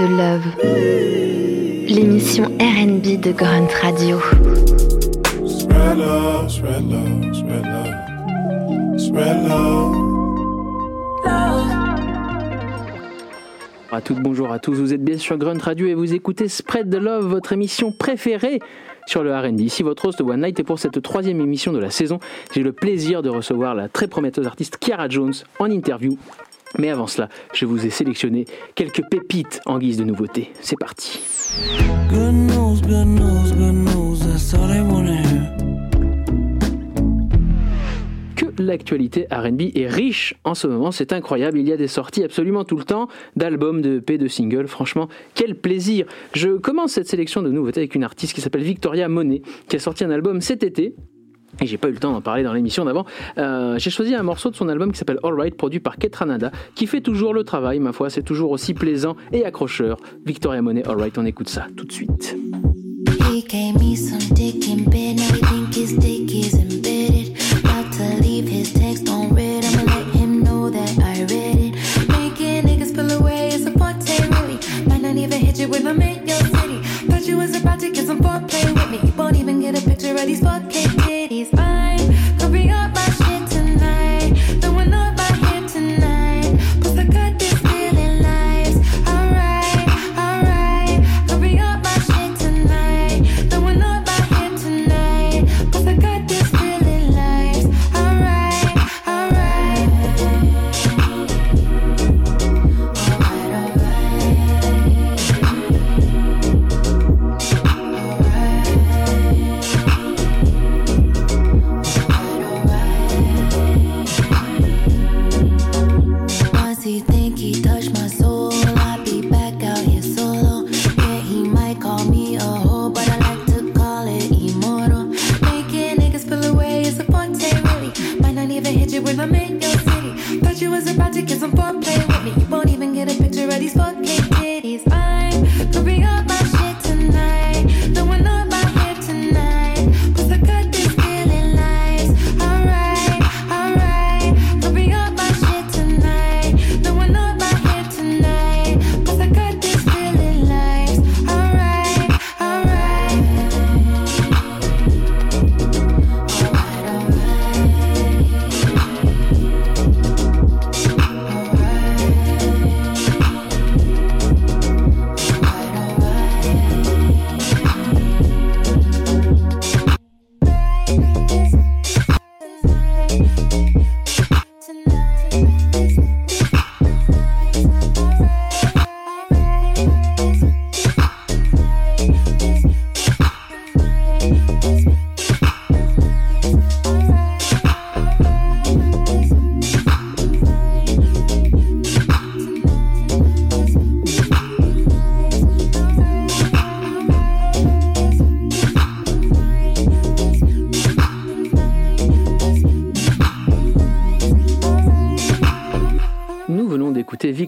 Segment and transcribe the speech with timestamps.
[0.00, 0.46] de Love,
[1.86, 4.18] l'émission RB de Grunt Radio.
[13.82, 16.48] Bonjour à toutes, bonjour à tous, vous êtes bien sur Grunt Radio et vous écoutez
[16.48, 18.60] Spread the Love, votre émission préférée
[19.06, 19.62] sur le R&D.
[19.62, 20.58] Ici votre host One Night.
[20.60, 22.20] Et pour cette troisième émission de la saison,
[22.54, 26.16] j'ai le plaisir de recevoir la très prometteuse artiste Kiara Jones en interview
[26.78, 30.52] mais avant cela, je vous ai sélectionné quelques pépites en guise de nouveauté.
[30.60, 31.20] C'est parti.
[38.36, 41.58] Que l'actualité RB est riche en ce moment, c'est incroyable.
[41.58, 44.68] Il y a des sorties absolument tout le temps d'albums, de EP, de singles.
[44.68, 46.06] Franchement, quel plaisir.
[46.34, 49.78] Je commence cette sélection de nouveautés avec une artiste qui s'appelle Victoria Monet, qui a
[49.78, 50.94] sorti un album cet été
[51.60, 53.04] et j'ai pas eu le temps d'en parler dans l'émission d'avant.
[53.38, 56.50] Euh, j'ai choisi un morceau de son album qui s'appelle All Right, produit par Ketranada,
[56.74, 59.98] qui fait toujours le travail, ma foi, c'est toujours aussi plaisant et accrocheur.
[60.24, 62.36] Victoria Monet, All Right, on écoute ça tout de suite.
[63.32, 67.38] He gave me some dick in bed, now he think his dick is embedded.
[67.62, 72.08] About to leave his text on red, I'ma let him know that I read it.
[72.08, 74.58] Making niggas pull away is a forte, really.
[74.86, 76.82] Might not even hit you when I'm in your city.
[77.06, 79.08] Thought you was about to get some foreplay with me.
[79.08, 81.49] You won't even get a picture of these 4K titties.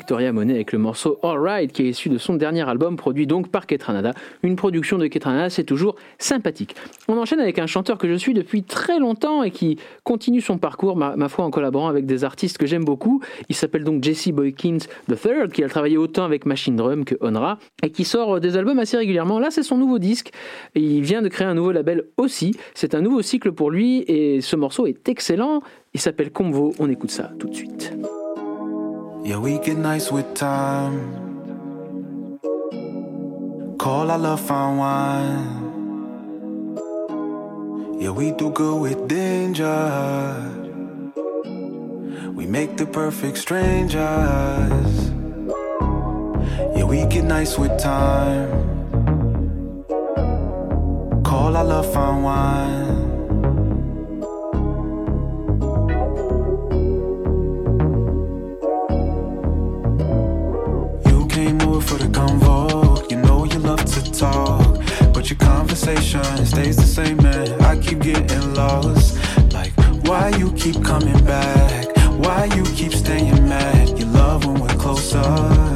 [0.02, 3.50] Victoria Monet avec le morceau Alright qui est issu de son dernier album produit donc
[3.50, 4.10] par Ketranada.
[4.42, 6.74] Une production de Ketranada, c'est toujours sympathique.
[7.06, 10.58] On enchaîne avec un chanteur que je suis depuis très longtemps et qui continue son
[10.58, 13.22] parcours, ma, foi, en collaborant avec des artistes que j'aime beaucoup.
[13.48, 17.60] Il s'appelle donc Jesse Boykins III, qui a travaillé autant avec Machine Drum que Onra
[17.84, 19.38] et qui sort des albums assez régulièrement.
[19.38, 20.32] Là, c'est son nouveau disque
[20.74, 22.56] il vient de créer un nouveau label aussi.
[22.74, 25.62] C'est un nouveau cycle pour lui et ce morceau est excellent.
[25.94, 26.74] Il s'appelle Convo.
[26.80, 27.92] On écoute ça tout de suite.
[29.24, 31.14] Yeah, we get nice with time.
[33.78, 35.70] Call our love fine wine.
[38.00, 40.50] Yeah, we do good with danger.
[42.34, 45.12] We make the perfect strangers.
[46.74, 48.50] Yeah, we get nice with time.
[51.22, 53.01] Call our love fine wine.
[61.82, 63.10] For the convo.
[63.10, 64.80] You know you love to talk,
[65.12, 67.60] but your conversation stays the same, man.
[67.62, 69.18] I keep getting lost.
[69.52, 69.72] Like,
[70.06, 71.88] why you keep coming back?
[72.24, 73.98] Why you keep staying mad?
[73.98, 75.71] You love when we're closer.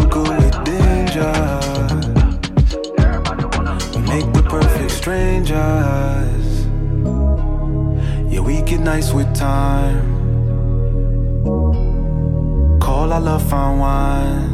[0.00, 1.32] to call it danger.
[3.94, 6.66] We make the perfect strangers.
[8.32, 10.18] Yeah, we get nice with time.
[12.80, 14.50] Call our love fine wine.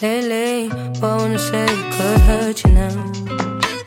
[0.00, 0.68] Lately,
[1.00, 3.12] wanna say it could hurt you now.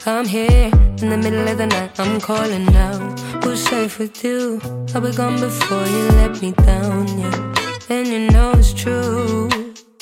[0.06, 0.72] I'm here
[1.06, 2.98] in the middle of the night, I'm calling now.
[3.44, 4.60] Who's safe with you?
[4.94, 7.54] I'll be gone before you let me down, yeah.
[7.90, 9.50] And you know it's true.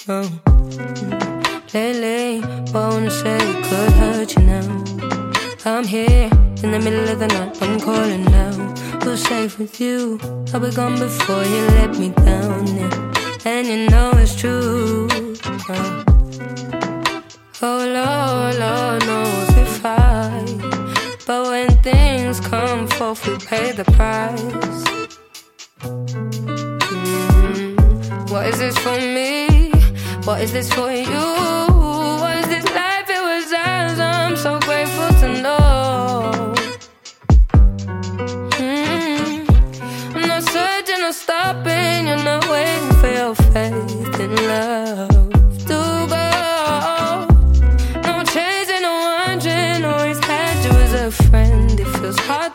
[0.07, 0.29] Oh.
[1.73, 2.41] Lately,
[2.73, 4.67] wanna say could hurt you now.
[5.65, 6.29] I'm here
[6.63, 8.53] in the middle of the night, I'm calling now.
[9.03, 10.19] Who's safe with you?
[10.53, 12.67] I'll be gone before you let me down.
[12.77, 13.51] Yeah.
[13.51, 15.09] And you know it's true.
[15.69, 16.03] Oh,
[17.61, 19.42] oh Lord, Lord fight.
[21.25, 24.83] But when things come forth, we pay the price.
[26.19, 27.77] Mm-hmm.
[28.31, 29.71] What is this for me?
[30.25, 31.05] What is this for you?
[32.21, 33.09] What is this life?
[33.09, 33.99] It was ours.
[33.99, 36.53] I'm so grateful to know.
[38.59, 40.17] Mm-hmm.
[40.17, 42.07] I'm not searching or stopping.
[42.07, 45.22] You're not waiting for your faith in love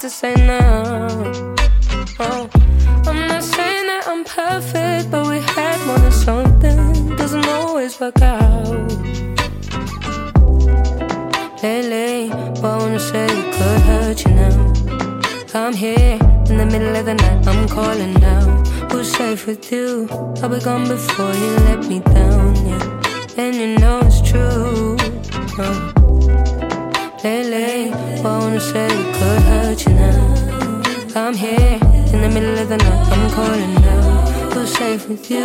[0.00, 1.08] to say now.
[2.20, 2.48] Oh,
[3.06, 7.16] I'm not saying that I'm perfect, but we had more than something.
[7.16, 8.92] Doesn't always work out.
[11.62, 14.72] Lately, I wanna say could hurt you now.
[15.54, 16.18] I'm here
[16.48, 18.44] in the middle of the night, I'm calling now.
[18.92, 20.06] Who's safe with you?
[20.40, 23.36] I'll be gone before you let me down, yeah.
[23.36, 24.96] And you know it's true.
[25.58, 25.97] Oh.
[27.28, 27.90] Lately,
[28.22, 30.82] wanna say could hurt you now.
[31.14, 31.78] I'm here
[32.12, 34.50] in the middle of the night, I'm calling now.
[34.52, 35.44] Who's safe with you?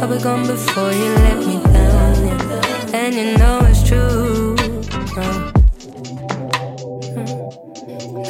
[0.00, 2.16] I'll be gone before you let me down.
[2.28, 3.00] Yeah.
[3.00, 4.54] And you know it's true.
[5.18, 5.52] Oh.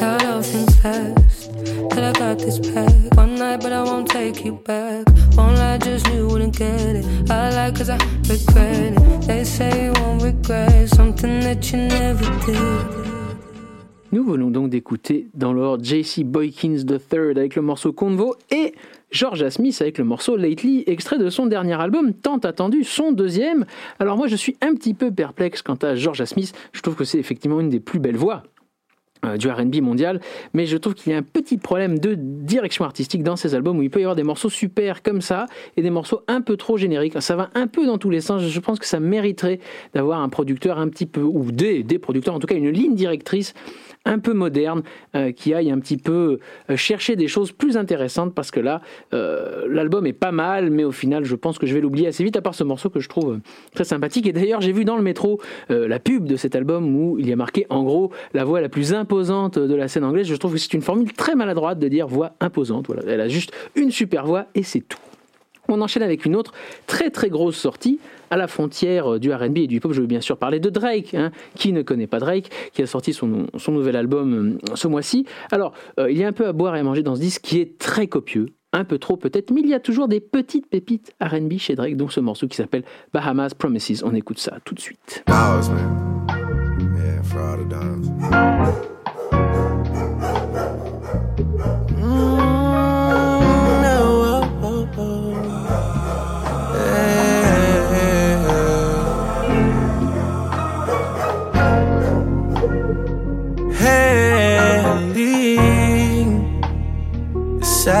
[0.01, 1.51] Not all things fast.
[1.89, 3.15] But I got this back.
[3.15, 5.05] One night, but I won't take you back.
[5.35, 7.29] Won't lie, just knew you wouldn't get it.
[7.29, 9.06] I like cause I regret it.
[14.11, 18.73] Nous venons donc d'écouter dans l'ordre JC Boykins III avec le morceau Convo et
[19.11, 23.65] Georgia Smith avec le morceau Lately, extrait de son dernier album tant attendu, son deuxième.
[23.99, 27.05] Alors moi je suis un petit peu perplexe quant à Georgia Smith, je trouve que
[27.05, 28.43] c'est effectivement une des plus belles voix
[29.37, 30.19] du RB mondial,
[30.53, 33.77] mais je trouve qu'il y a un petit problème de direction artistique dans ces albums
[33.77, 36.57] où il peut y avoir des morceaux super comme ça et des morceaux un peu
[36.57, 37.21] trop génériques.
[37.21, 38.43] Ça va un peu dans tous les sens.
[38.43, 39.59] Je pense que ça mériterait
[39.93, 42.95] d'avoir un producteur un petit peu, ou des, des producteurs, en tout cas une ligne
[42.95, 43.53] directrice
[44.07, 44.83] un peu moderne,
[45.15, 48.81] euh, qui aille un petit peu euh, chercher des choses plus intéressantes, parce que là,
[49.13, 52.23] euh, l'album est pas mal, mais au final, je pense que je vais l'oublier assez
[52.23, 53.39] vite, à part ce morceau que je trouve
[53.75, 54.25] très sympathique.
[54.25, 57.33] Et d'ailleurs, j'ai vu dans le métro la pub de cet album où il y
[57.33, 60.27] a marqué, en gros, la voix la plus imposante de la scène anglaise.
[60.27, 62.87] Je trouve que c'est une formule très maladroite de dire voix imposante.
[62.87, 64.97] Voilà, elle a juste une super voix et c'est tout.
[65.67, 66.53] On enchaîne avec une autre
[66.85, 69.93] très très grosse sortie à la frontière euh, du RB et du hip-hop.
[69.93, 71.13] Je veux bien sûr parler de Drake.
[71.13, 71.31] Hein.
[71.55, 75.25] Qui ne connaît pas Drake Qui a sorti son, son nouvel album euh, ce mois-ci.
[75.51, 77.41] Alors, euh, il y a un peu à boire et à manger dans ce disque
[77.41, 78.47] qui est très copieux.
[78.73, 81.95] Un peu trop peut-être, mais il y a toujours des petites pépites RB chez Drake,
[81.95, 84.03] dont ce morceau qui s'appelle Bahamas Promises.
[84.03, 85.23] On écoute ça tout de suite.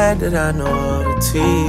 [0.07, 1.67] Sad that I know all the tea.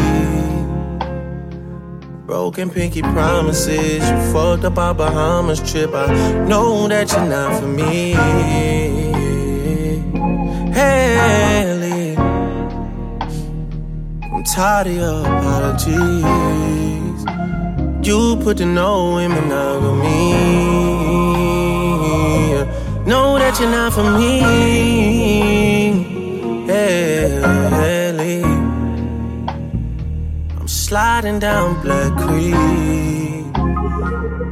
[2.27, 5.91] Broken pinky promises, you fucked up our Bahamas trip.
[5.93, 6.07] I
[6.47, 8.13] know that you're not for me.
[10.79, 12.17] Haley,
[14.33, 17.21] I'm tired of your apologies.
[18.07, 20.33] You put the no in monogamy.
[23.11, 24.33] Know that you're not for me.
[26.69, 27.98] Yeah,
[30.89, 32.55] sliding down Black Creek.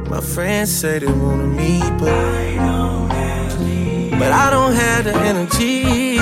[0.07, 5.03] My friends say they wanna meet, but I don't have, the, but I don't have
[5.05, 6.17] the energy.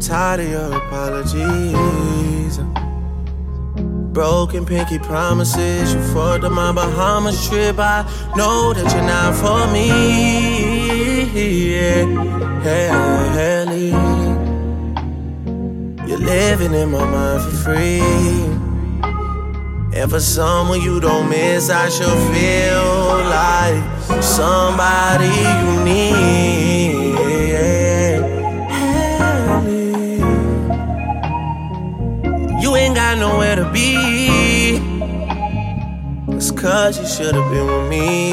[0.00, 2.58] tired of your apologies.
[4.12, 5.94] Broken pinky promises.
[5.94, 7.78] You fucked up my Bahamas trip.
[7.78, 8.04] I
[8.36, 9.88] know that you're not for me.
[11.02, 12.32] Yeah, Haley.
[12.62, 13.61] You're
[16.24, 18.00] living in my mind for free.
[19.94, 25.26] And for someone you don't miss, I should feel like somebody
[25.62, 26.62] you need.
[32.62, 34.78] You ain't got nowhere to be.
[36.36, 38.32] It's cause you should have been with me.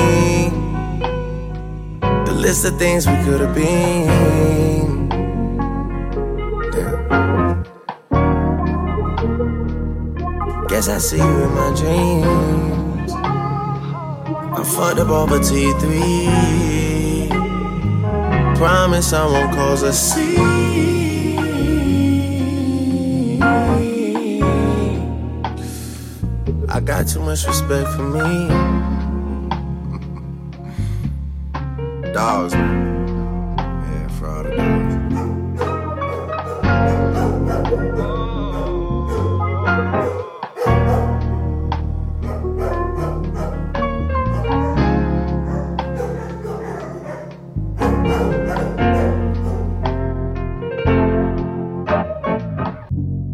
[2.26, 4.89] The list of things we could have been.
[10.80, 13.12] Guess I see you in my dreams.
[13.12, 15.76] I fucked up over T3.
[18.56, 20.48] Promise I won't cause a scene.
[26.70, 28.48] I got too much respect for me.
[32.14, 32.54] Dogs,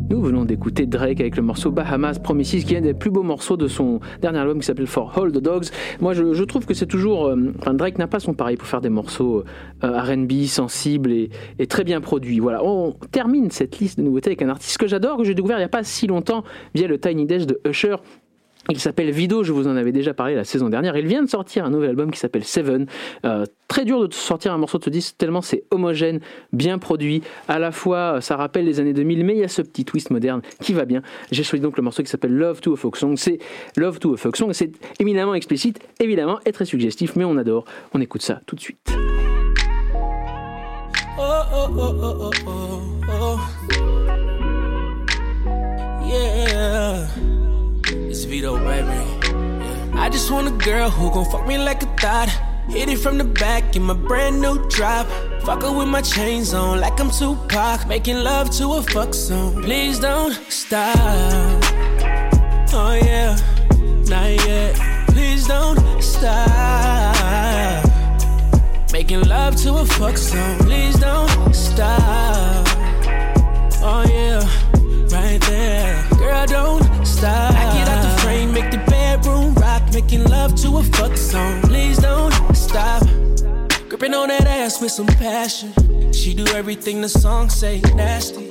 [0.09, 3.99] Drake avec le morceau Bahamas Promises, qui est un des plus beaux morceaux de son
[4.21, 5.65] dernier album qui s'appelle For All the Dogs.
[5.99, 7.27] Moi, je, trouve que c'est toujours.
[7.27, 9.43] Euh, Drake n'a pas son pareil pour faire des morceaux
[9.83, 12.39] euh, RB sensibles et, et, très bien produits.
[12.39, 15.57] Voilà, on termine cette liste de nouveautés avec un artiste que j'adore, que j'ai découvert
[15.57, 16.43] il n'y a pas si longtemps
[16.73, 17.95] via le Tiny Desk de Usher.
[18.69, 20.97] Il s'appelle Vido, je vous en avais déjà parlé la saison dernière.
[20.97, 22.87] Il vient de sortir un nouvel album qui s'appelle Seven.
[23.23, 26.19] Euh, très dur de sortir un morceau de ce disque tellement c'est homogène,
[26.51, 27.21] bien produit.
[27.47, 30.09] À la fois, ça rappelle les années 2000, mais il y a ce petit twist
[30.09, 31.03] moderne qui va bien.
[31.31, 33.15] J'ai choisi donc le morceau qui s'appelle Love to a Folk Song.
[33.17, 33.37] C'est
[33.77, 34.51] Love to a Folk Song.
[34.53, 37.65] C'est éminemment explicite, évidemment, et très suggestif, mais on adore.
[37.93, 38.79] On écoute ça tout de suite.
[41.17, 42.31] Oh, oh,
[43.07, 43.39] oh,
[48.15, 48.87] It's Vito, baby.
[48.87, 49.91] Yeah.
[49.93, 52.29] I just want a girl who gon' fuck me like a thought.
[52.69, 55.05] Hit it from the back in my brand new drop.
[55.41, 57.85] Fuck her with my chains on like I'm Tupac.
[57.89, 59.61] Making love to a fuck song.
[59.63, 60.95] Please don't stop.
[62.71, 63.35] Oh yeah,
[64.07, 64.75] not yet.
[65.09, 67.83] Please don't stop.
[68.93, 70.57] Making love to a fuck song.
[70.59, 72.65] Please don't stop.
[73.83, 74.39] Oh yeah,
[75.37, 76.07] right there.
[76.17, 80.77] Girl, don't stop I get out the frame, make the bedroom rock, making love to
[80.77, 81.61] a fuck song.
[81.63, 83.03] Please don't stop.
[83.89, 85.73] Gripping on that ass with some passion.
[86.11, 88.49] She do everything the song say, nasty.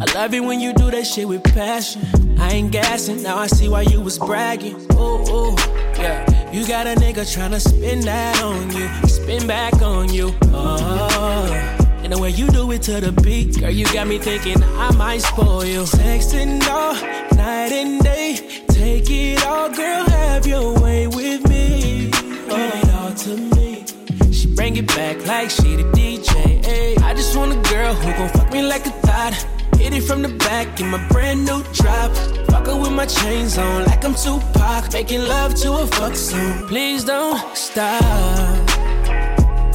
[0.00, 2.02] I love it when you do that shit with passion.
[2.38, 4.76] I ain't gassing, now I see why you was bragging.
[4.92, 5.56] Ooh, ooh,
[5.98, 6.50] yeah.
[6.52, 10.34] You got a nigga tryna spin that on you, spin back on you.
[10.44, 11.79] Oh.
[12.10, 15.22] The way you do it to the beat, girl, you got me thinking I might
[15.22, 15.82] spoil you.
[15.82, 16.94] Sexting all
[17.36, 22.10] night and day, Take it all, girl, have your way with me.
[22.10, 23.84] Give it all to me.
[24.32, 26.64] She bring it back like she the DJ.
[26.66, 26.96] Ay.
[27.04, 29.34] I just want a girl who gon' fuck me like a thought.
[29.78, 32.10] Hit it from the back in my brand new drop.
[32.50, 34.92] Fuck her with my chains on like I'm Tupac.
[34.92, 36.66] Making love to a fuck song.
[36.66, 38.02] Please don't stop.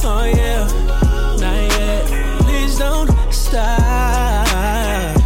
[0.08, 0.68] Oh yeah,
[3.46, 5.16] stop.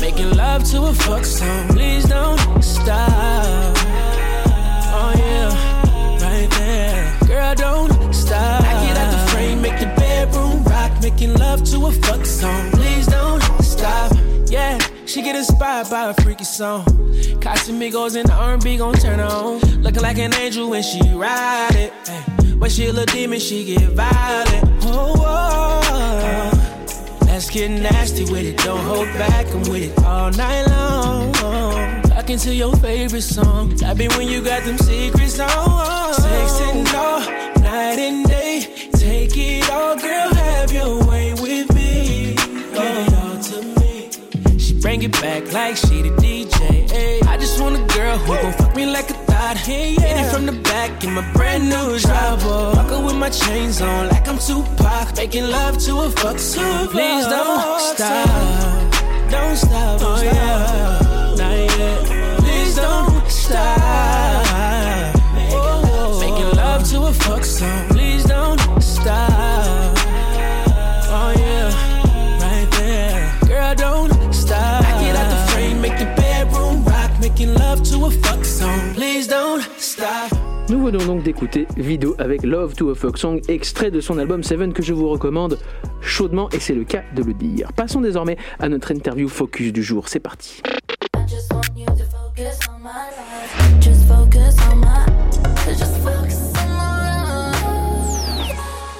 [0.00, 1.68] Making love to, a fuck song.
[1.68, 3.74] Please don't stop.
[4.96, 7.18] Oh yeah, right there.
[7.26, 8.62] Girl, don't stop.
[8.62, 12.70] I get out the frame, make the bedroom rock, making love to a fuck song.
[12.72, 14.12] Please don't stop.
[14.46, 16.84] Yeah, she get inspired by a freaky song.
[17.40, 19.60] Casamigos in the R&B gon' turn her on.
[19.82, 21.92] Looking like an angel when she ride it.
[22.58, 24.64] When she a demon, she get violent.
[24.84, 26.53] Oh, oh,
[27.34, 28.56] let's get nasty with it.
[28.58, 31.34] Don't hold back, I'm with it all night long
[32.24, 33.70] rocking to your favorite song.
[33.96, 36.14] Be when you got them secrets on.
[36.14, 37.20] Sexing all
[37.60, 38.88] night and day.
[38.92, 42.34] Take it all, girl, have your way with me.
[42.34, 44.58] Give it all to me.
[44.58, 46.90] She bring it back like she the DJ.
[46.92, 47.20] Ay.
[47.28, 49.56] I just want a girl who gon' fuck me like a thought.
[49.58, 52.74] Hit it from the back in my brand new trouble.
[52.74, 55.16] Fucking with my chains on like I'm Tupac.
[55.16, 56.88] Making love to a fuck song.
[56.88, 59.30] Please don't stop.
[59.30, 60.00] Don't stop.
[60.02, 61.36] Oh yeah.
[61.38, 62.38] Not yet.
[62.40, 64.44] Please don't stop.
[66.20, 67.88] Making love to a fuck song.
[67.88, 69.96] Please don't stop.
[71.16, 71.68] Oh yeah.
[72.40, 73.38] Right there.
[73.48, 74.82] Girl, don't stop.
[74.82, 75.80] Back it out the frame.
[75.80, 77.10] Make the bedroom rock.
[77.20, 78.33] Making love to a fuck
[80.98, 84.82] donc d'écouter Vido avec Love to a Folk Song, extrait de son album Seven que
[84.82, 85.58] je vous recommande
[86.00, 87.72] chaudement et c'est le cas de le dire.
[87.72, 90.08] Passons désormais à notre interview focus du jour.
[90.08, 90.62] C'est parti.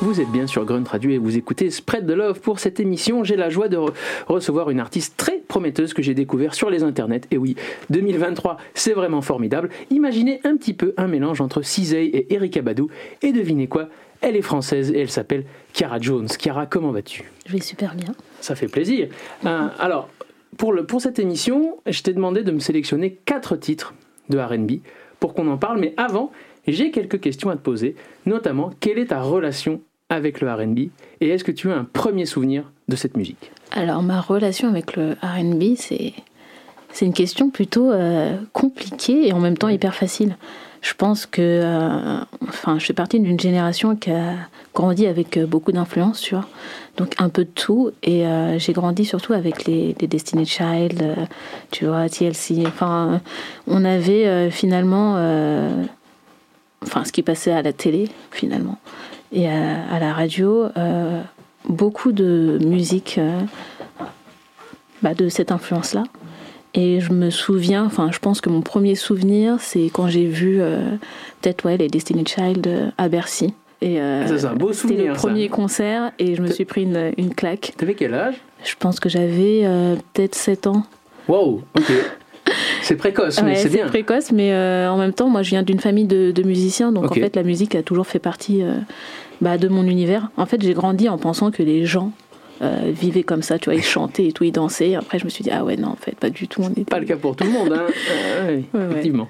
[0.05, 3.25] Vous êtes bien sur Grunt Radio et vous écoutez Spread the Love pour cette émission.
[3.25, 3.95] J'ai la joie de re-
[4.27, 7.23] recevoir une artiste très prometteuse que j'ai découvert sur les internets.
[7.31, 7.57] Et oui,
[7.89, 9.71] 2023, c'est vraiment formidable.
[9.91, 12.91] Imaginez un petit peu un mélange entre Cizay et Erika Badou.
[13.23, 13.89] Et devinez quoi?
[14.21, 16.29] Elle est française et elle s'appelle Chiara Jones.
[16.29, 17.25] Chiara, comment vas-tu?
[17.47, 18.15] Je vais super bien.
[18.43, 19.09] Ça fait plaisir.
[19.47, 20.11] Euh, alors,
[20.59, 23.95] pour, le, pour cette émission, je t'ai demandé de me sélectionner quatre titres
[24.29, 24.81] de RB
[25.19, 25.81] pour qu'on en parle.
[25.81, 26.31] Mais avant,
[26.69, 30.79] j'ai quelques questions à te poser, notamment quelle est ta relation avec le RB
[31.21, 33.51] et est-ce que tu as un premier souvenir de cette musique?
[33.73, 36.13] Alors, ma relation avec le RB, c'est,
[37.01, 40.37] une question plutôt euh, compliquée et en même temps hyper facile.
[40.81, 41.41] Je pense que.
[41.41, 44.35] euh, enfin, je fais partie d'une génération qui a
[44.75, 46.47] grandi avec euh, beaucoup d'influence, vois.
[46.99, 47.91] Donc, un peu de tout.
[48.03, 48.25] Et
[48.59, 51.17] j'ai grandi surtout avec les, les Destiny Child,
[51.73, 52.65] tu vois, TLC.
[52.67, 53.21] Enfin,
[53.67, 55.15] on avait finalement.
[56.85, 58.79] enfin, ce qui passait à la télé, finalement.
[59.35, 60.65] Et à, à la radio.
[60.77, 61.21] euh,
[61.69, 63.41] beaucoup de musique euh,
[65.03, 66.05] bah, de cette influence-là.
[66.75, 70.59] Et je me souviens, enfin, je pense que mon premier souvenir, c'est quand j'ai vu
[70.61, 70.81] euh,
[71.41, 73.55] peut-être ouais, les Destiny Child euh, à Bercy.
[73.81, 75.21] Et euh, Ça, c'est un beau c'était souvenir, le ça.
[75.29, 77.75] premier concert et je me suis pris une, une claque.
[77.77, 78.35] T'avais quel âge?
[78.65, 80.83] Je pense que j'avais euh, peut-être 7 ans.
[81.29, 81.93] Wow, ok.
[82.83, 83.87] C'est précoce, mais Ouais, c'est c'est bien.
[83.87, 87.11] précoce, mais euh, en même temps, moi, je viens d'une famille de, de musiciens, donc
[87.11, 88.75] en fait, la musique a toujours fait partie euh,
[89.41, 90.31] bah, de mon univers.
[90.37, 92.13] En fait, j'ai grandi en pensant que les gens
[92.63, 94.95] euh, vivaient comme ça, tu vois, ils chantaient et tout, ils dansaient.
[94.95, 96.63] Après, je me suis dit, ah ouais, non, en fait, pas du tout.
[96.63, 96.85] On était...
[96.85, 97.83] Pas le cas pour tout le monde, hein.
[98.13, 98.87] Euh, ouais, Ouais, ouais.
[98.91, 99.29] effectivement.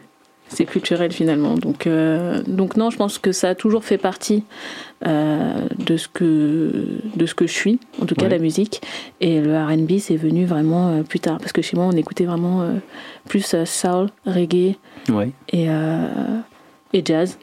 [0.49, 1.55] C'est culturel finalement.
[1.55, 4.45] Donc, euh, donc non, je pense que ça a toujours fait partie
[5.07, 8.83] euh, de, ce que, de ce que je suis, en tout cas la musique.
[9.23, 12.69] Et le RB, c'est venu vraiment plus tard, parce que chez moi, on écoutait vraiment
[13.27, 14.77] plus soul, reggae
[15.53, 15.67] et,
[16.93, 17.39] et jazz.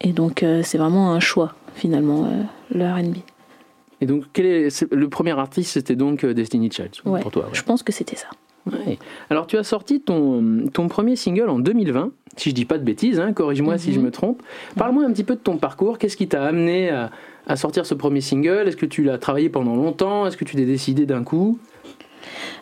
[0.00, 2.42] Et donc, c'est vraiment un choix finalement, euh,
[2.74, 3.16] le RB.
[4.00, 7.20] Et donc, quel est, le premier artiste, c'était donc euh, Destiny Child Ouais.
[7.20, 7.42] pour toi.
[7.44, 7.50] ouais.
[7.52, 8.28] Je pense que c'était ça.
[8.66, 8.98] Ouais.
[9.30, 12.84] Alors, tu as sorti ton, ton premier single en 2020, si je dis pas de
[12.84, 13.94] bêtises, hein, corrige-moi si Mhm.
[13.94, 14.42] je me trompe.
[14.76, 15.98] Parle-moi un petit peu de ton parcours.
[15.98, 17.10] Qu'est-ce qui t'a amené à,
[17.46, 18.68] à sortir ce premier single?
[18.68, 20.26] Est-ce que tu l'as travaillé pendant longtemps?
[20.26, 21.58] Est-ce que tu t'es décidé d'un coup?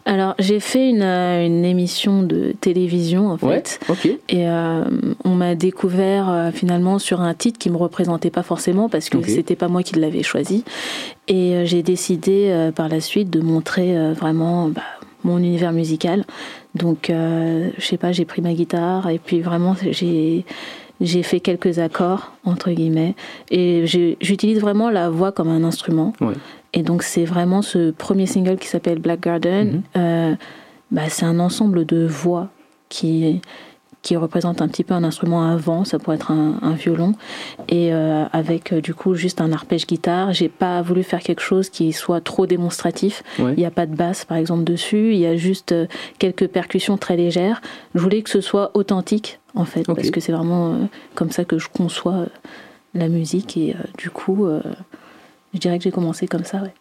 [0.05, 3.79] Alors, j'ai fait une, euh, une émission de télévision en fait.
[3.89, 4.19] Ouais.
[4.29, 4.85] Et euh,
[5.25, 9.19] on m'a découvert euh, finalement sur un titre qui me représentait pas forcément parce que
[9.19, 9.27] Ok.
[9.29, 10.65] c'était pas moi qui l'avais choisi.
[11.29, 14.83] Et euh, j'ai décidé par la suite de montrer vraiment bah,
[15.25, 16.25] mon univers musical.
[16.75, 20.45] Donc, je sais pas, j'ai pris ma guitare et puis vraiment j'ai
[21.01, 23.15] j'ai fait quelques accords entre guillemets
[23.51, 26.13] et j'utilise vraiment la voix comme un instrument.
[26.21, 26.35] Ouais.
[26.79, 29.69] Et donc c'est vraiment ce premier single qui s'appelle Black Garden.
[29.69, 29.83] Mhm.
[29.97, 30.35] Euh,
[30.93, 32.49] bah, c'est un ensemble de voix
[32.89, 33.41] qui
[34.01, 37.15] qui représente un petit peu un instrument à vent, ça pourrait être un, un violon,
[37.69, 40.33] et euh, avec euh, du coup juste un arpège guitare.
[40.33, 43.25] J'ai pas voulu faire quelque chose qui soit trop démonstratif.
[43.41, 43.55] Ouais.
[43.57, 45.75] Il n'y a pas de basse par exemple dessus, il y a juste
[46.21, 47.61] quelques percussions très légères.
[47.97, 50.85] Je voulais que ce soit authentique en fait, parce que c'est vraiment euh,
[51.17, 52.27] comme ça que je conçois
[52.95, 54.47] la musique, et euh, du coup,
[55.59, 56.63] je dirais que j'ai commencé comme ça.
[56.63, 56.73] Ouais.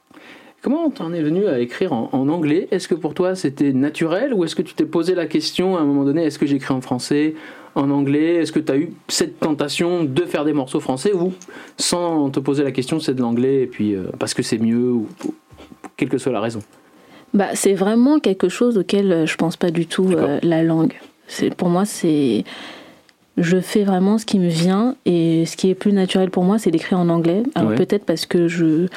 [0.61, 2.67] Comment t'en es venu à écrire en, en anglais?
[2.71, 5.81] Est-ce que pour toi c'était naturel ou est-ce que tu t'es posé la question à
[5.81, 7.35] un moment donné est-ce que j'écris en français,
[7.75, 8.35] en anglais?
[8.35, 11.33] Est-ce que tu as eu cette tentation de faire des morceaux français ou
[11.77, 14.91] sans te poser la question c'est de l'anglais et puis euh, parce que c'est mieux
[14.91, 15.33] ou, ou
[15.95, 16.61] quelle que soit la raison?
[17.33, 20.93] Bah, c'est vraiment quelque chose auquel euh, je pense pas du tout euh, la langue.
[21.27, 22.45] C'est pour moi c'est
[23.37, 26.57] je fais vraiment ce qui me vient et ce qui est plus naturel pour moi
[26.59, 27.43] c'est d'écrire en anglais.
[27.55, 27.75] Alors Ouais.
[27.75, 28.87] peut-être parce que je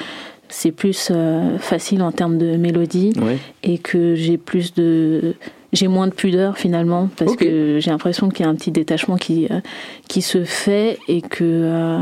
[0.48, 3.38] c'est plus euh, facile en termes de mélodie Ouais.
[3.62, 5.34] et que j'ai plus de
[5.72, 9.16] j'ai moins de pudeur finalement parce que j'ai l'impression qu'il y a un petit détachement
[9.16, 9.60] qui euh,
[10.08, 11.98] qui se fait et que euh,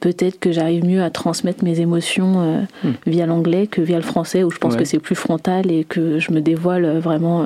[0.00, 2.92] peut-être que j'arrive mieux à transmettre mes émotions Hmm.
[3.06, 4.78] via l'anglais que via le français, où je pense Ouais.
[4.80, 7.44] que c'est plus frontal et que je me dévoile vraiment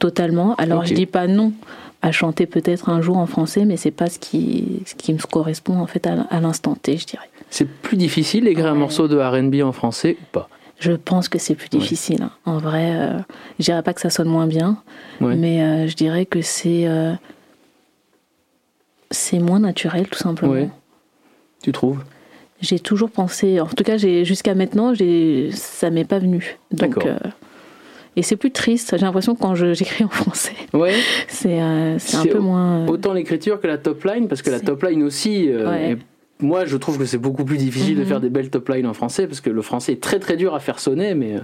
[0.00, 0.54] totalement.
[0.56, 0.86] Alors Ok.
[0.88, 1.52] je dis pas non
[2.06, 5.18] à chanter peut-être un jour en français, mais c'est pas ce qui, ce qui me
[5.18, 7.28] correspond en fait à, l'instant T, je dirais.
[7.50, 8.78] C'est plus difficile d'écrire un Ouais.
[8.78, 10.48] morceau de RB en français ou pas?
[10.78, 12.22] Je pense que c'est plus difficile.
[12.22, 12.30] hein.
[12.44, 13.18] En vrai, euh,
[13.58, 14.80] je dirais pas que ça sonne moins bien,
[15.20, 15.34] Ouais.
[15.34, 17.12] mais euh, je dirais que c'est euh,
[19.10, 20.70] c'est moins naturel tout simplement.
[21.64, 22.04] Tu trouves?
[22.60, 26.56] J'ai toujours pensé, en tout cas j'ai jusqu'à maintenant, j'ai ça m'est pas venu.
[26.70, 27.18] Donc D'accord.
[28.16, 28.90] Et c'est plus triste.
[28.98, 30.94] J'ai l'impression quand j'écris en français, Ouais.
[31.28, 32.80] c'est euh, un peu moins.
[32.84, 35.48] euh, Autant l'écriture que la top line, parce que la top line aussi.
[35.50, 35.90] euh, Ouais.
[35.92, 35.98] est-
[36.38, 38.06] Moi, je trouve que c'est beaucoup plus difficile de Mhm.
[38.08, 40.54] faire des belles top lines en français, parce que le français est très très dur
[40.54, 41.40] à faire sonner, mais euh,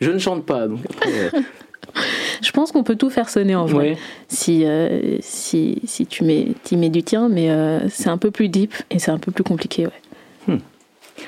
[0.00, 0.66] je ne chante pas.
[0.66, 1.30] Donc après,
[2.42, 3.90] Je pense qu'on peut tout faire sonner en vrai.
[3.92, 3.96] ouais.
[4.28, 8.30] Si, euh, si, si tu mets, t'y mets du tien, mais euh, c'est un peu
[8.32, 9.86] plus deep et c'est un peu plus compliqué.
[10.48, 10.58] Ouais.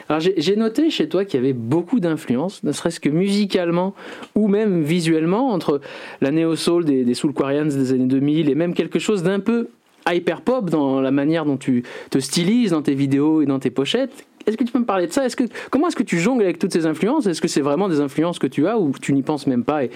[0.09, 3.95] Alors j'ai noté chez toi qu'il y avait beaucoup d'influences, ne serait-ce que musicalement
[4.35, 5.81] ou même visuellement, entre
[6.21, 9.69] la néo-soul des, des Soulquarians des années 2000 et même quelque chose d'un peu
[10.11, 14.27] hyper-pop dans la manière dont tu te stylises dans tes vidéos et dans tes pochettes.
[14.47, 15.25] Est-ce que tu peux me parler de ça?
[15.25, 17.27] Est-ce que, Comment est-ce que tu jongles avec toutes ces influences?
[17.27, 19.85] Est-ce que c'est vraiment des influences que tu as ou tu n'y penses même pas
[19.85, 19.91] et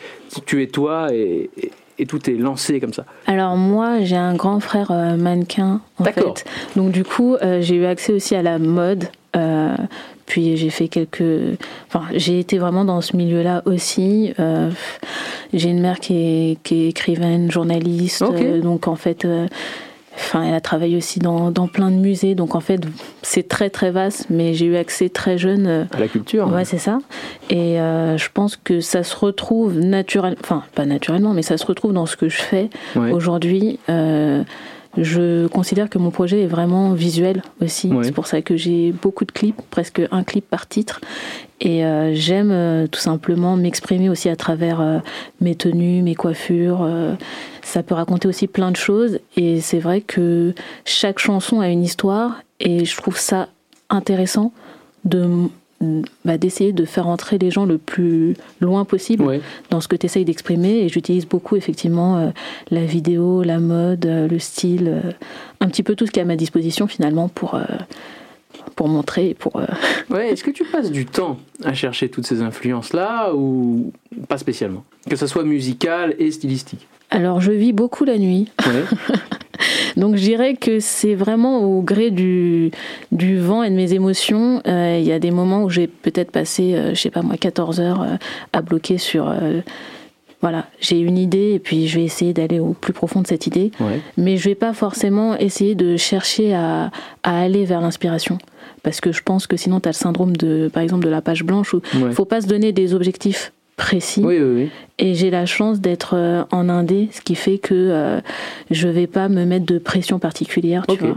[0.46, 3.04] tu es toi et, et- et tout est lancé comme ça?
[3.26, 6.44] Alors moi, j'ai un grand frère euh, mannequin en fait.
[6.76, 9.08] Donc du coup, euh, j'ai eu accès aussi à la mode.
[9.38, 9.74] Euh,
[10.26, 11.22] puis j'ai fait quelques.
[11.86, 14.34] Enfin, j'ai été vraiment dans ce milieu-là aussi.
[14.38, 14.70] Euh,
[15.54, 18.22] j'ai une mère qui est, qui est écrivaine, journaliste.
[18.22, 18.34] Ok.
[18.40, 19.24] euh, donc en fait.
[19.24, 19.46] euh,
[20.20, 22.80] Enfin, elle a travaillé aussi dans, dans plein de musées, donc en fait,
[23.22, 26.64] c'est très très vaste, mais j'ai eu accès très jeune euh, à la culture Ouais,
[26.64, 26.98] c'est ça.
[27.50, 31.64] Et euh, je pense que ça se retrouve naturellement, enfin pas naturellement, mais ça se
[31.64, 33.12] retrouve dans ce que je fais Ouais.
[33.12, 33.78] aujourd'hui.
[33.88, 34.42] Euh,
[35.02, 37.88] je considère que mon projet est vraiment visuel aussi.
[37.88, 38.04] Ouais.
[38.04, 41.00] C'est pour ça que j'ai beaucoup de clips, presque un clip par titre.
[41.60, 44.98] Et euh, j'aime euh, tout simplement m'exprimer aussi à travers euh,
[45.40, 46.88] mes tenues, mes coiffures.
[47.62, 49.18] ça peut raconter aussi plein de choses.
[49.36, 52.42] Et c'est vrai que chaque chanson a une histoire.
[52.60, 53.48] Et je trouve ça
[53.90, 54.52] intéressant
[55.04, 55.48] de
[56.24, 59.40] bah, d'essayer de faire entrer les gens le plus loin possible Ouais.
[59.70, 60.78] dans ce que tu essayes d'exprimer.
[60.84, 62.30] Et j'utilise beaucoup effectivement euh,
[62.70, 65.10] la vidéo, la mode, euh, le style, euh,
[65.60, 67.58] un petit peu tout ce qui est à ma disposition finalement pour,
[68.74, 69.60] pour montrer pour...
[70.10, 73.92] Ouais, est-ce que tu passes du temps à chercher toutes ces influences-là ou
[74.28, 74.84] pas spécialement?
[75.08, 76.86] Que ce soit musical et stylistique?
[77.10, 78.48] Alors je vis beaucoup la nuit.
[78.66, 78.84] Ouais.
[79.96, 82.70] Donc je dirais que c'est vraiment au gré du,
[83.10, 84.62] du vent et de mes émotions.
[84.68, 87.36] Euh, Il y a des moments où j'ai peut-être passé, euh, je sais pas moi,
[87.36, 88.16] 14 heures euh,
[88.52, 89.28] à bloquer sur...
[89.28, 89.60] euh,
[90.40, 93.48] voilà, j'ai une idée et puis je vais essayer d'aller au plus profond de cette
[93.48, 93.72] idée.
[93.80, 94.00] Ouais.
[94.16, 96.92] Mais je vais pas forcément essayer de chercher à,
[97.24, 98.38] à aller vers l'inspiration.
[98.84, 101.22] Parce que je pense que sinon tu as le syndrome de, par exemple, de la
[101.22, 102.12] page blanche où il Ouais.
[102.12, 104.20] faut pas se donner des objectifs précis.
[104.22, 104.70] Oui, oui, oui.
[104.98, 108.20] Et j'ai la chance d'être euh, en indé, ce qui fait que euh,
[108.70, 111.16] je vais pas me mettre de pression particulière, tu vois.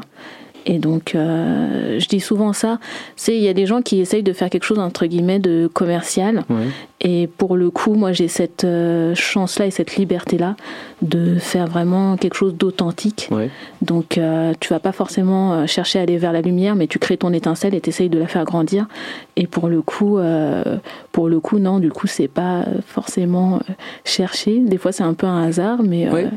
[0.66, 2.80] Et donc, euh, je dis souvent ça.
[3.16, 5.70] C'est il y a des gens qui essayent de faire quelque chose entre guillemets de
[5.72, 6.44] commercial.
[6.50, 6.68] Ouais.
[7.04, 10.56] Et pour le coup, moi, j'ai cette euh, chance-là et cette liberté-là
[11.02, 13.28] de faire vraiment quelque chose d'authentique.
[13.32, 13.50] Ouais.
[13.82, 17.00] Donc, euh, tu vas pas forcément euh, chercher à aller vers la lumière, mais tu
[17.00, 18.88] crées ton étincelle et t'essayes de la faire grandir.
[19.36, 20.78] Et pour le coup, euh,
[21.12, 23.74] pour le coup, non, du coup, c'est pas forcément euh,
[24.06, 24.60] cherché.
[24.60, 26.28] Des fois, c'est un peu un hasard, mais euh.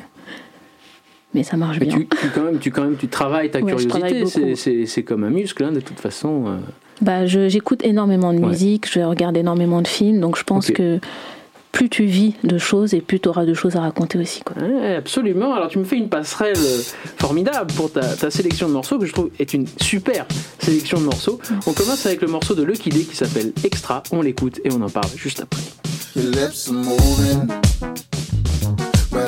[1.34, 1.96] Mais ça marche Mais bien.
[1.98, 5.30] tu, tu, quand même, tu, quand même, tu travailles ta Ouais, curiosité, c'est- comme un
[5.30, 6.44] muscle, hein, de toute façon.
[6.46, 6.56] euh.
[7.02, 8.48] Bah, j'écoute énormément de Ouais.
[8.48, 11.00] musique, je regarde énormément de films, donc je pense que
[11.72, 14.42] plus tu vis de choses et plus tu auras de choses à raconter aussi.
[14.44, 14.62] Quoi.
[14.62, 15.54] Ouais, absolument.
[15.54, 16.78] Alors tu me fais une passerelle euh,
[17.16, 20.24] formidable pour ta, ta sélection de morceaux que je trouve est une super
[20.60, 21.40] sélection de morceaux.
[21.66, 24.04] On commence avec le morceau de Lucky Day qui s'appelle Extra.
[24.12, 25.62] On l'écoute et on en parle juste après.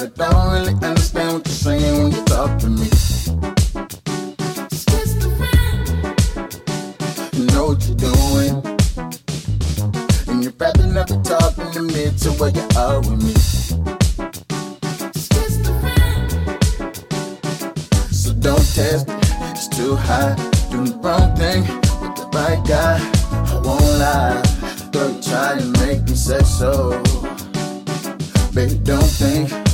[0.07, 2.87] I don't really understand what you're saying when you talk to me.
[7.33, 8.63] You know what you're doing,
[10.29, 13.35] and you're wrapping up the talk in the mid to where you are with me.
[18.13, 19.17] So don't test it,
[19.51, 20.37] it's too high.
[20.71, 21.63] Doing the wrong thing
[22.01, 23.01] with the right guy.
[23.33, 24.41] I won't lie,
[24.93, 27.03] though you try to make me say so.
[28.55, 29.66] Baby, don't think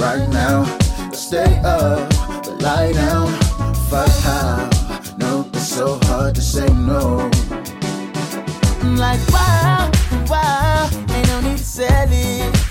[0.00, 0.64] right now.
[1.12, 2.08] Stay up,
[2.44, 3.28] but lie down.
[3.90, 4.68] Fuck how.
[5.18, 7.30] No, it's so hard to say no.
[8.80, 9.90] I'm like, wow,
[10.26, 12.69] wow, ain't no need to sell it.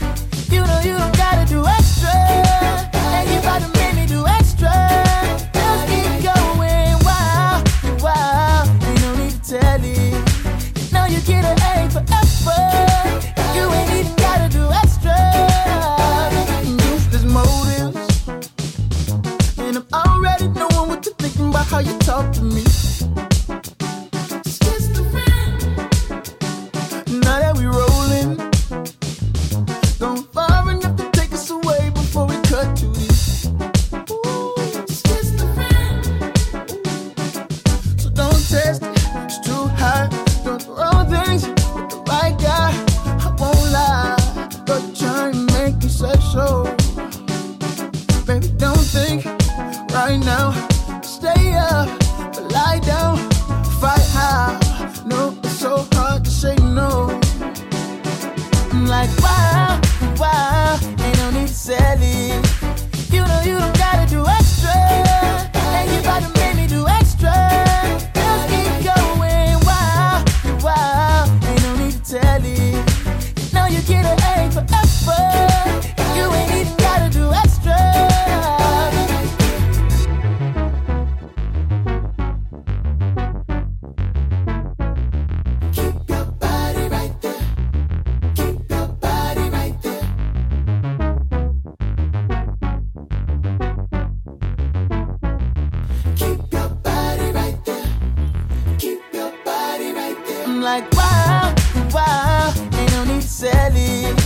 [100.70, 101.56] Like, wow,
[101.92, 104.19] wow, ain't no need to sell it.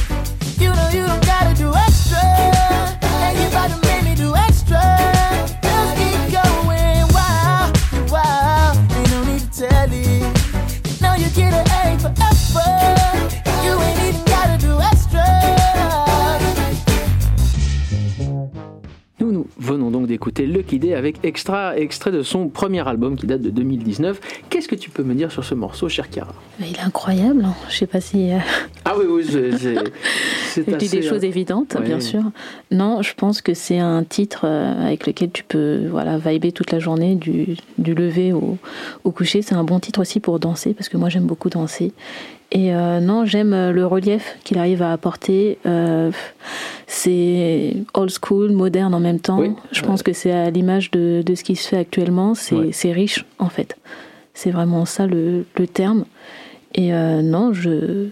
[20.23, 24.21] D'écouter Lucky Day avec extra, extrait de son premier album qui date de 2019.
[24.49, 26.07] Qu'est-ce que tu peux me dire sur ce morceau, cher
[26.61, 27.43] Mais il est incroyable.
[27.43, 27.53] hein.
[27.69, 28.31] Je sais pas si.
[28.31, 28.37] euh,
[28.85, 29.75] Ah oui, oui, c'est-
[30.55, 32.21] Je dis des choses euh, évidentes, bien sûr.
[32.71, 36.71] Non, je pense que c'est un titre euh, avec lequel tu peux voilà, vibrer toute
[36.71, 38.57] la journée, du, du lever au,
[39.03, 39.41] au coucher.
[39.41, 41.91] C'est un bon titre aussi pour danser, parce que moi j'aime beaucoup danser.
[42.55, 45.57] Et euh, non, j'aime euh, le relief qu'il arrive à apporter.
[45.65, 46.11] Euh,
[46.85, 49.39] c'est old school, moderne en même temps.
[49.39, 49.87] Oui, je ouais.
[49.87, 52.35] pense que c'est à l'image de, de ce qui se fait actuellement.
[52.35, 52.91] C'est Ouais.
[52.91, 53.75] riche, en fait.
[54.35, 56.05] C'est vraiment ça le, le terme.
[56.75, 58.07] Et euh, non, je,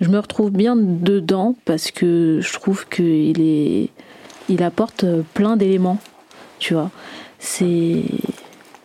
[0.00, 3.90] je me retrouve bien dedans parce que je trouve qu'il est,
[4.48, 5.98] il apporte plein d'éléments,
[6.60, 6.90] tu vois.
[7.40, 8.02] C'est,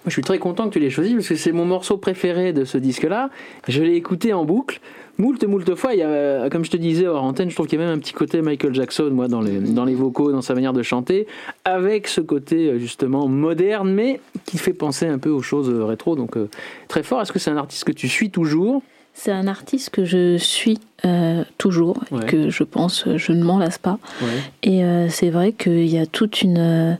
[0.10, 2.66] Je suis très content que tu l'aies choisi parce que c'est mon morceau préféré de
[2.66, 3.30] ce disque-là.
[3.68, 4.82] Je l'ai écouté en boucle.
[5.18, 7.68] Moult, moult fois, il y a, euh, comme je te disais hors antenne, je trouve
[7.68, 10.32] qu'il y a même un petit côté Michael Jackson, moi, dans les, dans les vocaux,
[10.32, 11.28] dans sa manière de chanter,
[11.66, 15.84] avec ce côté euh, justement moderne, mais qui fait penser un peu aux choses euh,
[15.84, 16.16] rétro.
[16.16, 16.50] Donc euh,
[16.88, 17.22] très fort.
[17.22, 18.82] Est-ce que c'est un artiste que tu suis toujours?
[19.14, 23.58] C'est un artiste que je suis euh, toujours, et que je pense, je ne m'en
[23.60, 24.00] lasse pas.
[24.22, 24.28] Ouais.
[24.64, 26.98] Et euh, c'est vrai qu'il y a toute une.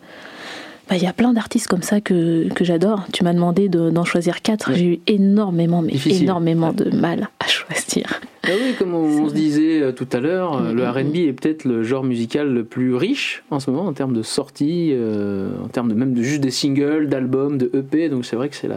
[0.90, 3.06] Bah, il y a plein d'artistes comme ça que, que j'adore.
[3.14, 4.70] Tu m'as demandé de- d'en choisir quatre.
[4.72, 4.78] Ouais.
[4.78, 6.24] J'ai eu énormément, mais Difficile.
[6.24, 8.20] énormément de mal à choisir.
[8.42, 10.84] Ah oui, comme on, on se disait euh, tout à l'heure, euh, le.
[10.90, 14.24] R&B est peut-être le genre musical le plus riche en ce moment en termes de
[14.24, 18.10] sorties, euh, en termes de même de juste des singles, d'albums, de EP.
[18.10, 18.70] Donc c'est vrai que c'est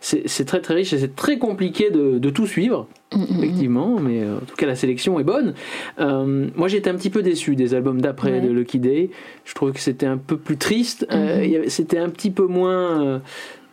[0.00, 2.86] c'est c'est très très riche et c'est très compliqué de, de tout suivre.
[3.30, 3.98] Effectivement.
[4.00, 5.54] Mais euh, en tout cas la sélection est bonne.
[5.98, 8.40] Euh, moi j'étais un petit peu déçu des albums d'après Ouais.
[8.40, 9.10] de Lucky Day.
[9.44, 11.06] Je trouvais que c'était un peu plus triste.
[11.12, 13.20] Euh, c'était un petit peu moins.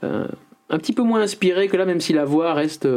[0.04, 0.28] euh,
[0.71, 2.88] un petit peu moins inspiré que là, même si la voix reste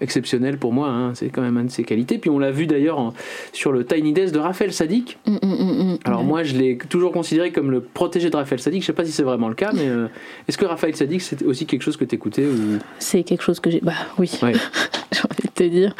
[0.00, 2.18] euh, exceptionnelle pour moi, hein, c'est quand même une de ses qualités.
[2.18, 3.12] Puis on l'a vu d'ailleurs
[3.52, 5.18] sur le Tiny Desk de Raphaël Sadik.
[5.26, 5.48] Mm, mm,
[5.92, 5.98] mm.
[6.04, 6.26] Alors Ouais.
[6.26, 8.82] moi, je l'ai toujours considéré comme le protégé de Raphaël Sadik.
[8.82, 10.08] Je sais pas si c'est vraiment le cas, mais euh,
[10.48, 12.78] est-ce que Raphaël Sadik c'est aussi quelque chose que tu écoutais ou...
[12.98, 13.80] C'est quelque chose que j'ai.
[13.80, 14.52] Bah oui, Ouais.
[15.12, 15.94] j'ai envie de te dire.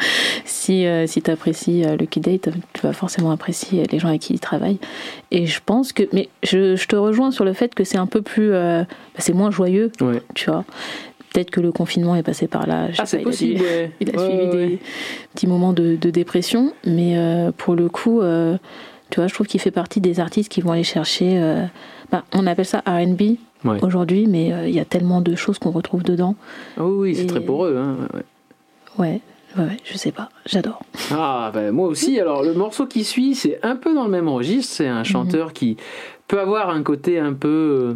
[0.45, 4.07] Si, euh, si tu apprécies le Lucky Day, t'as- tu vas forcément apprécier les gens
[4.09, 4.77] avec qui il travaille.
[5.31, 6.03] Et je pense que.
[6.13, 8.51] Mais je, je te rejoins sur le fait que c'est un peu plus.
[8.53, 10.21] euh, bah, c'est moins joyeux, Ouais.
[10.35, 10.63] tu vois.
[11.33, 12.87] Peut-être que le confinement est passé par là.
[12.97, 13.61] Ah, c'est pas, il a dû- possible.
[13.61, 13.91] ouais.
[13.99, 14.79] Il a Ouais, suivi ouais, des
[15.35, 18.57] petits moments de, de dépression, mais euh, pour le coup, euh,
[19.11, 21.39] tu vois, je trouve qu'il fait partie des artistes qui vont aller chercher.
[21.41, 21.65] euh,
[22.11, 23.21] bah, on appelle ça R&B
[23.65, 23.77] Ouais.
[23.83, 26.35] aujourd'hui, mais euh, il y a tellement de choses qu'on retrouve dedans.
[26.77, 27.75] Ah oui, c'est Et- très poreux.
[27.77, 27.97] Hein.
[28.97, 29.19] ouais,
[29.57, 29.77] ouais.
[29.83, 30.81] Je sais pas, j'adore.
[31.11, 32.19] Ah, ben, moi aussi.
[32.19, 34.73] Alors, le morceau qui suit, c'est un peu dans le même registre.
[34.73, 35.75] C'est un chanteur qui
[36.29, 37.93] peut avoir un côté un peu, euh,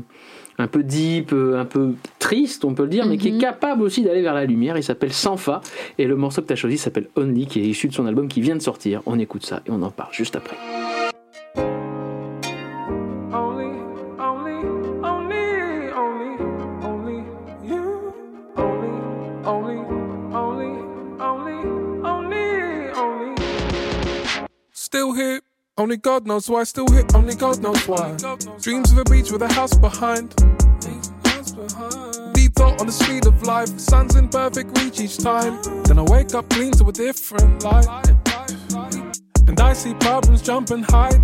[0.59, 3.39] un peu deep, euh, un peu triste, on peut le dire, mais qui est Mhm.
[3.39, 4.77] capable aussi d'aller vers la lumière.
[4.77, 5.61] Il s'appelle Sanfa.
[5.97, 8.27] Et le morceau que tu as choisi s'appelle Only, qui est issu de son album
[8.27, 9.01] qui vient de sortir.
[9.05, 10.55] On écoute ça et on en parle juste après.
[25.83, 26.61] Only God knows why.
[26.61, 27.03] I Still here.
[27.13, 28.15] Only God knows why.
[28.61, 30.29] Dreams of a beach with a house behind.
[32.33, 33.67] Deep thought on the speed of life.
[33.77, 35.61] Sun's in perfect reach each time.
[35.83, 37.85] Then I wake up clean to a different light.
[39.45, 41.21] And I see problems jump and hide.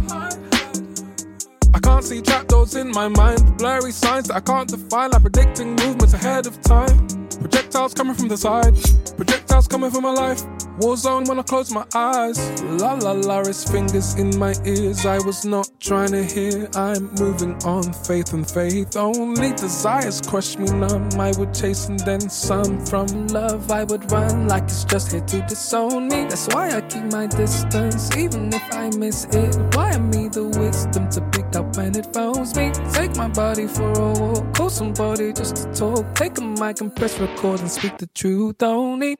[1.74, 3.58] I can't see trapdoors in my mind.
[3.58, 7.08] Blurry signs that I can't define, like predicting movements ahead of time.
[7.30, 8.76] Projectiles coming from the side,
[9.16, 10.44] projectiles coming from my life.
[10.80, 12.40] War zone when I close my eyes.
[12.64, 15.06] La la la, his fingers in my ears.
[15.06, 16.70] I was not trying to hear.
[16.74, 18.96] I'm moving on, faith and faith.
[18.96, 21.10] Only desires crush me numb.
[21.20, 22.80] I would chase and then some.
[22.86, 26.24] From love, I would run like it's just here to disown me.
[26.30, 29.58] That's why I keep my distance, even if I miss it.
[29.76, 32.72] Wire me the wisdom to pick up when it phones me.
[32.94, 36.16] Take my body for a walk, call somebody just to talk.
[36.16, 38.64] Take a mic and press record and speak the truth.
[38.64, 39.18] Only,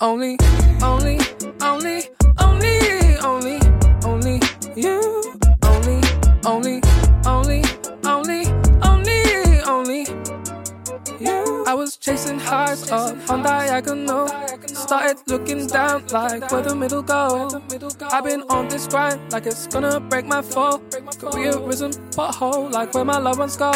[0.00, 0.38] only,
[0.82, 1.18] only,
[1.60, 2.02] only,
[2.40, 3.60] only, only,
[4.04, 4.40] only
[4.74, 5.34] you.
[5.62, 6.00] Only,
[6.44, 6.79] only,
[11.90, 14.28] was chasing highs up on diagonal.
[14.68, 17.50] Started looking down like where the middle go.
[18.12, 20.78] I've been on this grind like it's gonna break my fall.
[21.22, 23.72] Careerism pothole like where my loved ones go.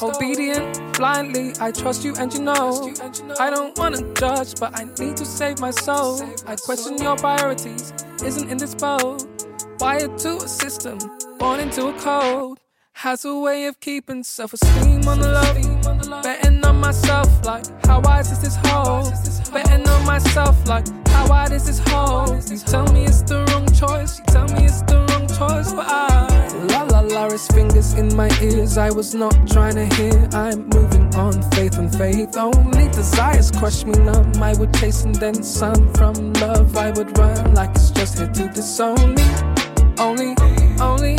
[0.00, 2.94] Obedient blindly, I trust you and you know.
[3.40, 6.22] I don't wanna judge, but I need to save my soul.
[6.46, 7.92] I question your priorities,
[8.24, 9.26] isn't in this boat.
[9.80, 10.98] Wired to a system,
[11.40, 12.58] born into a code.
[13.00, 16.20] Has a way of keeping self esteem on the low.
[16.22, 19.10] Betting on myself, like, how wise is this hole?
[19.54, 22.26] Betting on myself, like, how wide is this hole?
[22.28, 25.86] You tell me it's the wrong choice, you tell me it's the wrong choice, but
[25.88, 26.48] I.
[26.72, 30.28] La la la, his fingers in my ears, I was not trying to hear.
[30.34, 32.36] I'm moving on, faith and faith.
[32.36, 34.42] Only desires crush me numb.
[34.42, 35.90] I would chase and then some.
[35.94, 39.24] From love, I would run like it's just here to disown me.
[39.96, 41.16] Only, only, only,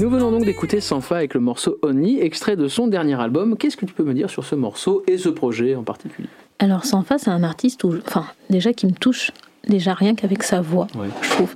[0.00, 3.58] Nous venons donc d'écouter Sanfa avec le morceau Only, extrait de son dernier album.
[3.58, 6.30] Qu'est-ce que tu peux me dire sur ce morceau et ce projet en particulier?
[6.58, 9.30] Alors Sanfa, c'est un artiste où, enfin, déjà qui me touche,
[9.68, 10.86] déjà rien qu'avec sa voix,
[11.20, 11.54] je trouve.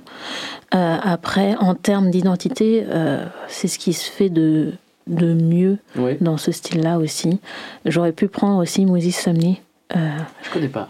[0.75, 4.73] Euh, après, en termes d'identité, euh, c'est ce qui se fait de,
[5.07, 5.79] de mieux
[6.21, 7.39] dans ce style-là aussi.
[7.85, 9.59] J'aurais pu prendre aussi Moses Sumney
[9.95, 10.09] euh,
[10.43, 10.89] je connais pas.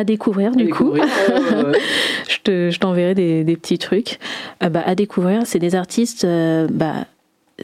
[0.00, 0.92] À découvrir du coup.
[0.92, 1.04] Découvrir.
[1.04, 1.78] Ouais,
[2.28, 4.18] je te- je t'enverrai des, des petits trucs.
[4.62, 7.06] Euh, bah, à découvrir, c'est des artistes, euh, bah,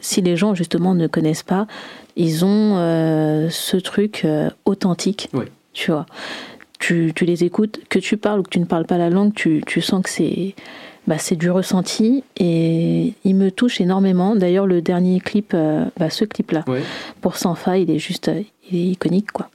[0.01, 1.67] si les gens justement ne connaissent pas,
[2.15, 5.45] ils ont euh, ce truc euh, authentique, Ouais.
[5.73, 6.05] tu vois.
[6.79, 9.33] Tu, tu les écoutes, que tu parles ou que tu ne parles pas la langue,
[9.33, 10.53] tu, tu sens que c'est
[11.07, 14.35] bah, c'est du ressenti et il me touche énormément.
[14.35, 16.81] D'ailleurs, le dernier clip, euh, bah, ce clip-là, Ouais.
[17.21, 19.49] pour Sanfa, il est juste euh, il est iconique, quoi.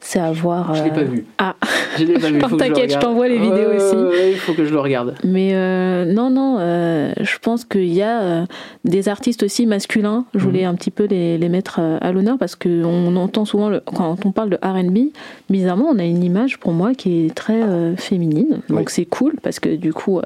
[0.00, 0.74] C'est à voir.
[0.74, 1.24] Je l'ai euh, pas vu.
[1.38, 1.54] Ah,
[1.98, 2.38] Je l'ai pas vu.
[2.58, 3.94] T'inquiète, je t'envoie les vidéos aussi.
[4.32, 5.14] Il faut que je le regarde.
[5.24, 8.46] Mais euh, non, non, euh, je pense qu'il y a euh,
[8.84, 10.24] des artistes aussi masculins.
[10.34, 13.68] Je voulais un petit peu les, les mettre euh, à l'honneur parce qu'on entend souvent,
[13.68, 15.10] le- quand on parle de RB,
[15.48, 18.60] bizarrement, on a une image pour moi qui est très euh, féminine.
[18.68, 18.84] Donc Oui.
[18.88, 20.22] c'est cool parce que du coup, euh,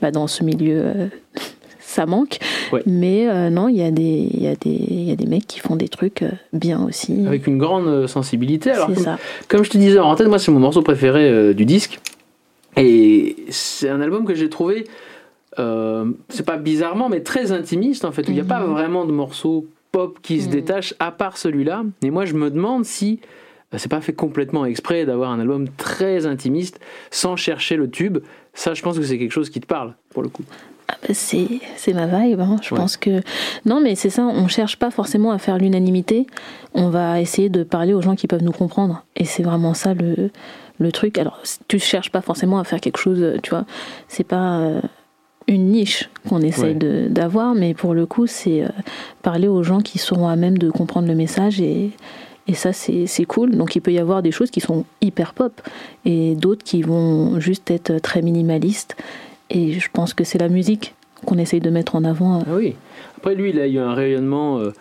[0.00, 1.06] bah, dans ce milieu, euh,
[1.80, 2.38] ça manque.
[2.72, 2.82] Ouais.
[2.86, 5.46] Mais euh, non, il y, a des- y, a des- il y a des mecs
[5.46, 7.26] qui font des trucs euh, bien aussi.
[7.26, 8.70] Avec une grande sensibilité.
[8.70, 9.18] Alors, comme, ça.
[9.48, 11.98] comme je te disais en tête, moi, c'est mon morceau préféré du disque.
[12.76, 14.84] Et c'est un album que j'ai trouvé,
[15.56, 18.70] c'est pas bizarrement, mais très intimiste en fait, où il n'y a pas Mhm.
[18.72, 20.52] vraiment de morceaux pop qui se Mhm.
[20.52, 21.82] détachent à part celui-là.
[22.04, 23.18] Et moi, je me demande si
[23.76, 26.78] c'est pas fait complètement exprès d'avoir un album très intimiste
[27.10, 28.18] sans chercher le tube.
[28.54, 30.42] Ça, je pense que c'est quelque chose qui te parle pour le coup.
[30.88, 31.46] Ah bah, c'est
[31.76, 32.40] c'est ma vibe.
[32.40, 32.56] hein.
[32.62, 32.80] Je Ouais.
[32.80, 33.20] pense que
[33.64, 34.22] non, mais c'est ça.
[34.24, 36.26] On cherche pas forcément à faire l'unanimité.
[36.74, 39.04] On va essayer de parler aux gens qui peuvent nous comprendre.
[39.16, 40.30] Et c'est vraiment ça le
[40.78, 41.18] le truc.
[41.18, 43.36] Alors, tu cherches pas forcément à faire quelque chose.
[43.42, 43.66] Tu vois,
[44.08, 44.80] c'est pas euh,
[45.46, 47.08] une niche qu'on essaye Ouais.
[47.10, 48.68] d'avoir, mais pour le coup, c'est euh,
[49.22, 51.90] parler aux gens qui seront à même de comprendre le message et
[52.46, 53.56] et ça, c'est cool.
[53.56, 55.60] Donc, il peut y avoir des choses qui sont hyper pop
[56.04, 58.96] et d'autres qui vont juste être très minimalistes.
[59.50, 62.42] Et je pense que c'est la musique qu'on essaye de mettre en avant.
[62.46, 62.74] Ah oui.
[63.18, 64.72] Après, lui, il a eu un rayonnement euh,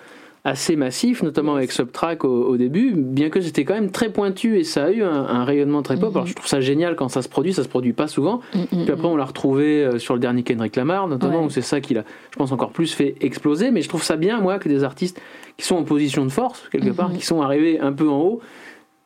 [0.49, 4.57] assez massif, notamment avec Subtrack au, au début, bien que c'était quand même très pointu
[4.59, 6.09] et ça a eu un, un rayonnement très pop.
[6.09, 6.15] Mhm.
[6.17, 8.41] Alors, je trouve ça génial quand ça se produit, ça se produit pas souvent.
[8.53, 11.45] mm, Puis après, on l'a retrouvé euh, sur le dernier Kendrick Lamar, notamment, Ouais.
[11.45, 13.71] où c'est ça qui l'a, je pense, encore plus fait exploser.
[13.71, 15.21] Mais je trouve ça bien, moi, que des artistes
[15.57, 17.17] qui sont en position de force, quelque part, Mhm.
[17.17, 18.41] qui sont arrivés un peu en haut,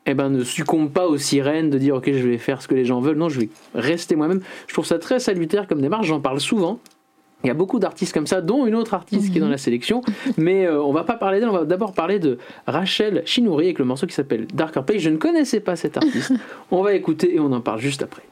[0.05, 2.75] eh ben, ne succombent pas aux sirènes de dire, OK, je vais faire ce que
[2.75, 3.15] les gens veulent.
[3.17, 4.41] Non, je vais rester moi-même.
[4.67, 6.79] Je trouve ça très salutaire comme démarche, j'en parle souvent.
[7.43, 9.57] Il y a beaucoup d'artistes comme ça, dont une autre artiste qui est dans la
[9.57, 10.01] sélection.
[10.37, 12.37] Mais euh, on va pas parler d'elle, on va d'abord parler de
[12.67, 15.01] Rachel Chinouri avec le morceau qui s'appelle Darker Place.
[15.01, 16.31] Je ne connaissais pas cet artiste.
[16.71, 18.23] on va écouter et on en parle juste après.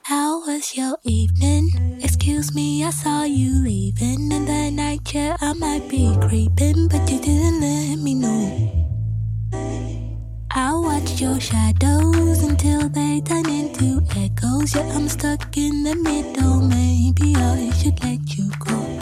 [10.53, 14.75] I watched watch your shadows until they turn into echoes.
[14.75, 16.61] Yeah, I'm stuck in the middle.
[16.61, 18.99] Maybe I should let you go.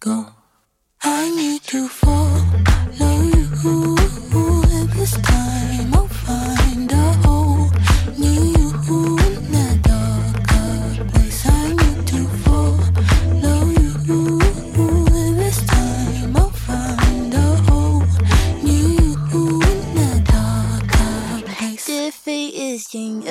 [0.00, 0.26] Go.
[1.02, 3.96] I need to follow you.
[5.00, 5.69] This time
[22.92, 23.29] asking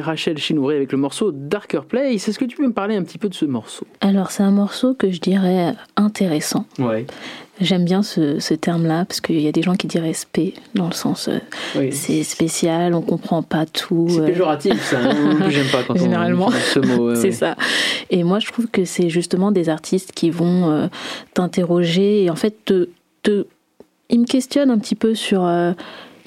[0.00, 2.28] Rachel Chinouré avec le morceau Darker Place.
[2.28, 3.86] Est-ce que tu peux me parler un petit peu de ce morceau?
[4.00, 6.64] Alors, c'est un morceau que je dirais intéressant.
[6.78, 7.06] Ouais.
[7.60, 10.86] J'aime bien ce, ce terme-là parce qu'il y a des gens qui diraient spé dans
[10.86, 11.38] le sens euh,
[11.76, 11.92] Oui.
[11.92, 14.06] c'est spécial, on comprend pas tout.
[14.08, 14.96] C'est euh, péjoratif, ça.
[14.98, 15.38] hein.
[15.50, 16.50] J'aime pas quand Généralement.
[16.50, 17.14] ce mot.
[17.14, 17.32] c'est ouais.
[17.32, 17.56] ça.
[18.08, 20.86] Et moi, je trouve que c'est justement des artistes qui vont euh,
[21.34, 22.88] t'interroger et en fait, te,
[23.22, 23.46] te-
[24.08, 25.72] ils me questionnent un petit peu sur euh,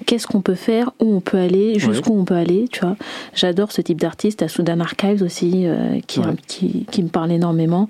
[0.05, 2.95] qu'est-ce qu'on peut faire, où on peut aller, jusqu'où on peut aller, tu vois.
[3.33, 7.03] J'adore ce type d'artiste, à Sudan Archives aussi, euh, qui, Ouais.
[7.03, 7.89] me parle énormément.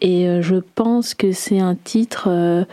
[0.00, 2.64] Et euh, je pense que c'est un titre euh,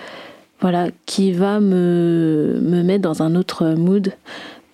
[0.62, 4.14] voilà, qui va me, me mettre dans un autre mood.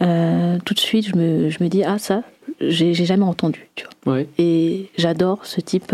[0.02, 2.24] Euh, tout de suite, je me, je me dis, ah ça,
[2.62, 4.14] j'ai jamais entendu, tu vois.
[4.16, 4.28] Ouais.
[4.38, 5.94] Et j'adore ce type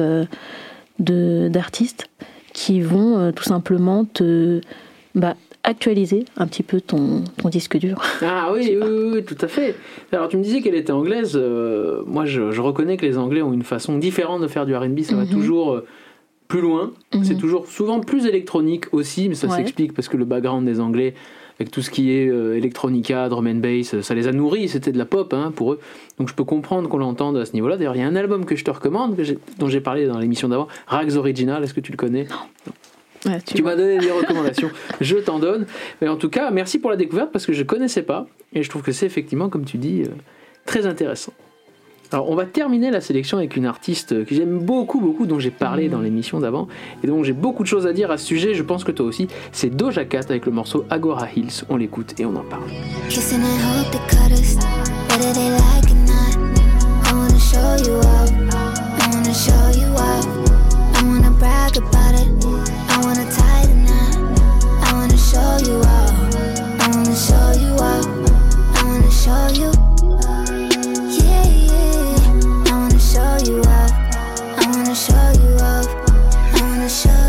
[0.99, 2.10] de d'artistes
[2.53, 4.62] qui vont tout simplement te
[5.16, 8.01] bah, actualiser un petit peu ton, ton disque dur.
[8.22, 9.76] Ah oui, oui, oui, tout à fait.
[10.12, 11.34] Alors tu me disais qu'elle était anglaise.
[11.36, 14.76] euh, moi, je, je reconnais que les Anglais ont une façon différente de faire du
[14.76, 15.01] R&B.
[15.01, 15.30] Ça va Mhm.
[15.30, 15.86] toujours euh,
[16.47, 16.91] plus loin.
[17.14, 17.24] Mhm.
[17.24, 19.57] C'est toujours souvent plus électronique aussi, mais ça Ouais.
[19.57, 21.14] s'explique parce que le background des Anglais,
[21.60, 24.70] avec tout ce qui est euh, electronica, drum and bass, ça les a nourris.
[24.70, 25.80] C'était de la pop hein, pour eux.
[26.18, 27.76] Donc je peux comprendre qu'on l'entende à ce niveau-là.
[27.76, 29.24] D'ailleurs, il y a un album que je te recommande, que
[29.60, 31.62] dont j'ai parlé dans l'émission d'avant, Rags Original.
[31.64, 32.28] Est-ce que tu le connais?
[33.26, 34.70] Ouais, tu m'as donné des recommandations,
[35.01, 35.65] je t'en donne.
[36.01, 38.63] Mais en tout cas, merci pour la découverte parce que je ne connaissais pas et
[38.63, 40.11] je trouve que c'est effectivement, comme tu dis, euh,
[40.65, 41.34] très intéressant.
[42.11, 45.51] Alors, on va terminer la sélection avec une artiste que j'aime beaucoup, beaucoup, dont j'ai
[45.51, 46.67] parlé dans l'émission d'avant
[47.03, 48.55] et dont j'ai beaucoup de choses à dire à ce sujet.
[48.55, 49.28] Je pense que toi aussi.
[49.51, 51.65] C'est Doja Cat avec le morceau Agora Hills.
[51.70, 52.63] On l'écoute et on en parle.
[57.49, 59.89] Show you I wanna show you.
[59.97, 62.49] I wanna brag about it,
[65.30, 66.36] show you out,
[66.82, 68.08] I wanna show you out.
[68.74, 69.72] I wanna show you,
[71.22, 71.46] yeah.
[72.66, 73.92] I wanna show you out,
[74.58, 75.88] I wanna show you out.
[76.56, 77.29] I wanna show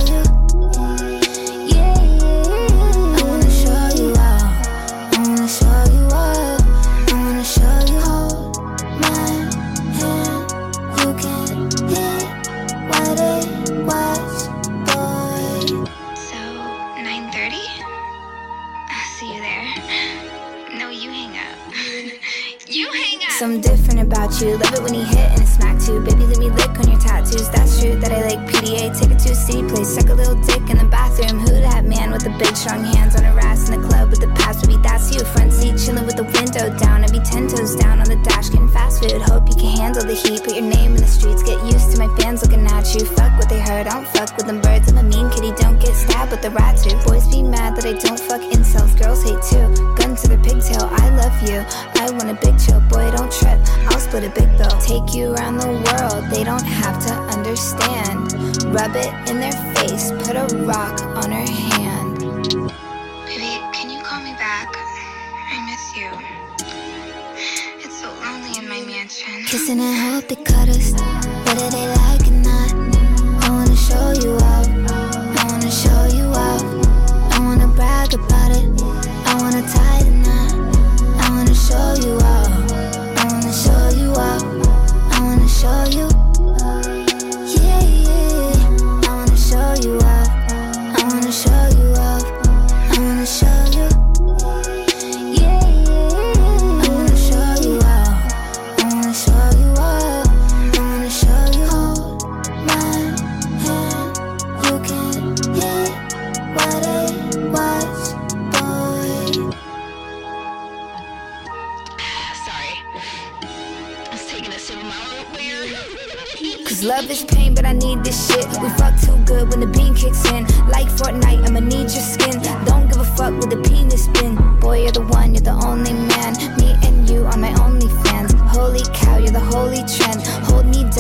[24.21, 24.57] about you.
[24.59, 26.01] Love it when he hit and it smack too.
[26.01, 27.49] Baby, let me lick on your tattoos.
[27.49, 28.99] That's true that I like PDA.
[28.99, 29.95] Take it to a city place.
[29.95, 31.10] Suck a little dick in the bathroom.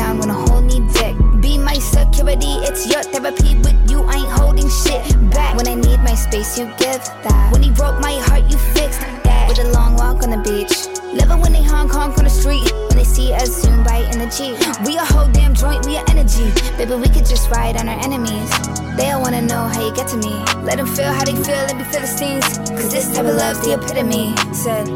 [0.00, 1.14] Down when I hold me dick.
[1.44, 3.52] Be my security, it's your therapy.
[3.64, 5.52] With you, I ain't holding shit back.
[5.56, 7.52] When I need my space, you give that.
[7.52, 9.44] When he broke my heart, you fixed that.
[9.48, 10.72] With a long walk on the beach.
[11.12, 12.66] It when they Hong Kong on the street.
[12.88, 14.56] When they see us zoom by in the Jeep.
[14.86, 16.48] We a whole damn joint, we a energy.
[16.78, 18.50] Baby, we could just ride on our enemies.
[18.96, 20.34] They all wanna know how you get to me.
[20.68, 22.46] Let them feel how they feel, feel the stings.
[22.78, 24.32] Cause this type of love's the epitome.
[24.54, 24.86] Said,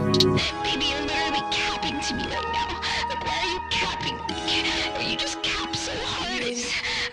[0.65, 1.04] Baby,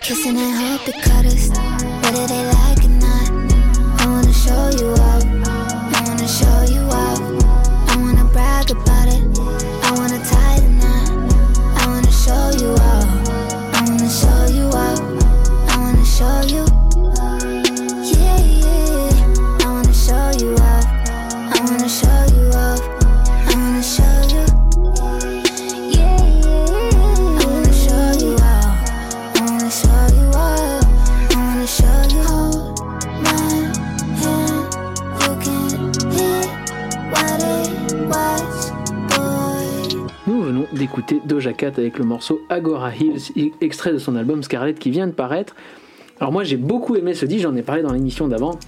[0.01, 1.70] kissing and hope they cut us.
[41.25, 45.11] Doja Cat avec le morceau Agora Hills, extrait de son album Scarlet qui vient de
[45.11, 45.55] paraître.
[46.19, 48.59] Alors moi j'ai beaucoup aimé ce disque, j'en ai parlé dans l'émission d'avant.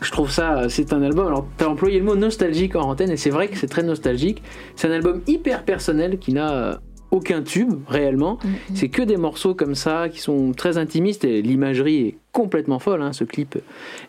[0.00, 3.10] Je trouve ça, c'est un album, alors tu as employé le mot nostalgique en antenne
[3.10, 4.42] et c'est vrai que c'est très nostalgique.
[4.74, 6.76] C'est un album hyper personnel qui n'a euh,
[7.10, 8.38] aucun tube réellement.
[8.74, 13.02] C'est que des morceaux comme ça qui sont très intimistes et l'imagerie est complètement folle.
[13.02, 13.58] hein, ce clip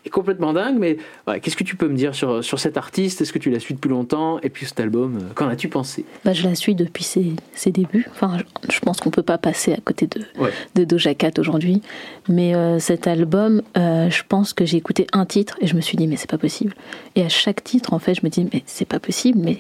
[0.06, 0.78] est complètement dingue.
[0.78, 0.98] Mais
[1.28, 3.22] ouais, qu'est-ce que tu peux me dire sur, sur cet artiste?
[3.22, 4.40] Est-ce que tu la suis depuis longtemps?
[4.42, 6.06] Et puis cet album, euh, qu'en as-tu pensé?
[6.24, 8.06] Bah, je la suis depuis ses, ses débuts.
[8.12, 10.52] Enfin, je, je pense qu'on peut pas passer à côté de, Ouais.
[10.76, 11.82] de Doja Cat aujourd'hui.
[12.30, 15.82] Mais euh, cet album, euh, je pense que j'ai écouté un titre et je me
[15.82, 16.76] suis dit, mais c'est pas possible.
[17.16, 19.40] Et à chaque titre, en fait, je me dis, mais c'est pas possible.
[19.40, 19.58] Mais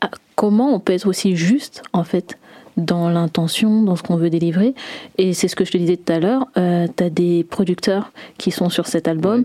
[0.00, 2.38] ah, comment on peut être aussi juste, en fait
[2.76, 4.74] dans l'intention, dans ce qu'on veut délivrer.
[5.18, 8.12] Et c'est ce que je te disais tout à l'heure, euh, tu as des producteurs
[8.38, 9.44] qui sont sur cet album,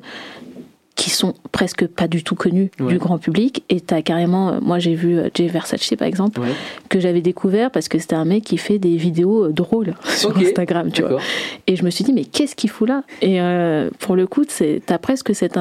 [0.96, 2.88] qui sont presque pas du tout connus Ouais.
[2.94, 3.64] du grand public.
[3.70, 6.50] Et tu as carrément, euh, moi j'ai vu euh, Jay Versace par exemple, Ouais.
[6.90, 10.38] que j'avais découvert parce que c'était un mec qui fait des vidéos euh, drôles sur
[10.38, 11.20] Instagram, tu vois.
[11.66, 13.04] Et je me suis dit, mais qu'est-ce qu'il fout là?
[13.22, 14.44] Et euh, pour le coup,
[14.86, 15.58] t'as presque cette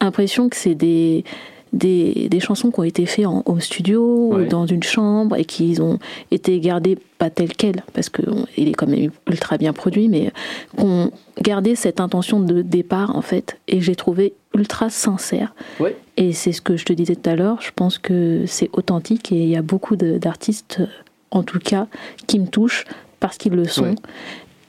[0.00, 1.24] impression que c'est des,
[1.72, 4.44] des, des chansons qui ont été faites en home studio, Ouais.
[4.44, 5.98] ou dans une chambre, et qui ont
[6.30, 10.30] été gardées pas telles quelles, parce qu'il est quand même ultra bien produit, mais
[10.76, 11.10] qu'on
[11.42, 15.54] gardé cette intention de départ, en fait, et j'ai trouvé ultra sincère.
[15.80, 15.96] Ouais.
[16.16, 19.32] Et c'est ce que je te disais tout à l'heure, je pense que c'est authentique,
[19.32, 20.80] et il y a beaucoup d'artistes,
[21.30, 21.86] en tout cas,
[22.26, 22.84] qui me touchent
[23.20, 23.82] parce qu'ils le sont.
[23.84, 23.94] Ouais.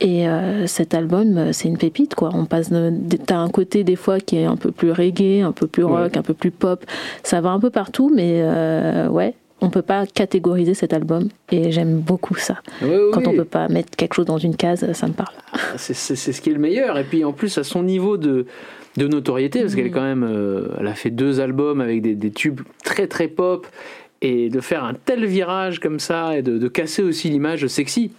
[0.01, 2.29] Et euh, cet album, euh, c'est une pépite, quoi.
[2.33, 5.51] On passe, de- t'as un côté des fois qui est un peu plus reggae, un
[5.51, 6.85] peu plus rock, un peu plus pop.
[7.23, 11.27] Ça va un peu partout, mais euh, ouais, on peut pas catégoriser cet album.
[11.51, 12.59] Et j'aime beaucoup ça.
[13.11, 13.35] Quand on oui.
[13.37, 15.33] peut pas mettre quelque chose dans une case, ça me parle.
[15.75, 16.97] C'est c'est- ce qui est le meilleur.
[16.97, 18.45] Et puis en plus, à son niveau de,
[18.95, 20.23] de notoriété, parce qu'elle est quand même.
[20.23, 23.67] euh, elle a fait deux albums avec des, des tubes très très pop.
[24.21, 28.11] et de faire un tel virage comme ça et de, de casser aussi l'image sexy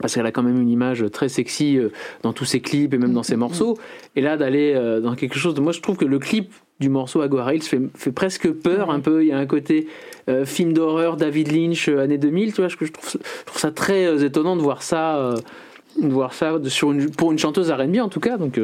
[0.00, 1.90] parce qu'elle a quand même une image très sexy euh,
[2.22, 3.78] dans tous ses clips et même dans ses morceaux.
[4.16, 5.60] Et là, d'aller euh, dans quelque chose de.
[5.60, 9.00] Moi, je trouve que le clip du morceau Agua Rails fait, fait presque peur un
[9.00, 9.22] peu.
[9.22, 9.86] Il y a un côté
[10.28, 12.52] euh, film d'horreur, David Lynch, euh, années 2000.
[12.52, 15.34] Tu vois, je, je trouve, je trouve ça très euh, étonnant de voir ça.
[16.00, 18.60] de voir ça sur une, pour une chanteuse R&B en tout cas donc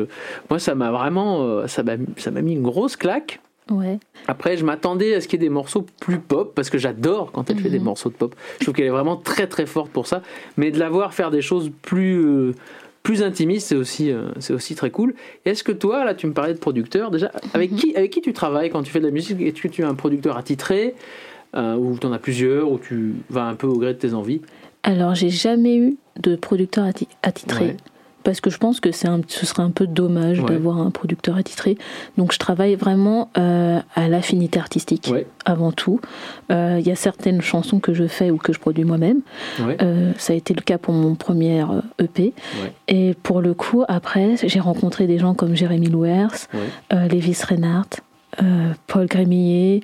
[0.48, 3.98] moi ça m'a vraiment ça m'a mis une grosse claque Ouais.
[4.26, 7.30] après, je m'attendais à ce qu'il y ait des morceaux plus pop, parce que j'adore
[7.32, 8.34] quand elle fait des morceaux de pop.
[8.58, 10.22] Je trouve qu'elle est vraiment très très forte pour ça.
[10.56, 12.54] Mais de la voir faire des choses plus, euh,
[13.02, 15.14] plus intimistes, c'est aussi, euh, c'est aussi très cool.
[15.44, 18.32] Est-ce que toi, là, tu me parlais de producteur, déjà, avec, qui, avec qui tu
[18.32, 19.40] travailles quand tu fais de la musique?
[19.40, 20.94] Est-ce que tu es un producteur attitré,
[21.56, 24.14] euh, ou tu en as plusieurs, ou tu vas un peu au gré de tes
[24.14, 24.40] envies?
[24.82, 27.64] Alors, j'ai jamais eu de producteur atti- attitré.
[27.66, 27.76] Ouais.
[28.22, 30.48] Parce que je pense que c'est un, ce serait un peu dommage Ouais.
[30.50, 31.76] d'avoir un producteur attitré.
[32.18, 35.26] Donc je travaille vraiment euh, à l'affinité artistique Ouais.
[35.44, 36.00] avant tout.
[36.50, 39.20] Euh, Il y a certaines chansons que je fais ou que je produis moi-même.
[39.60, 39.76] Ouais.
[39.82, 41.64] Euh, ça a été le cas pour mon premier
[41.98, 42.32] EP.
[42.62, 42.72] Ouais.
[42.88, 46.28] Et pour le coup, après, j'ai rencontré des gens comme Jérémy Louers,
[46.92, 48.00] Lévis Reinhardt,
[48.86, 49.80] Paul Grémillet,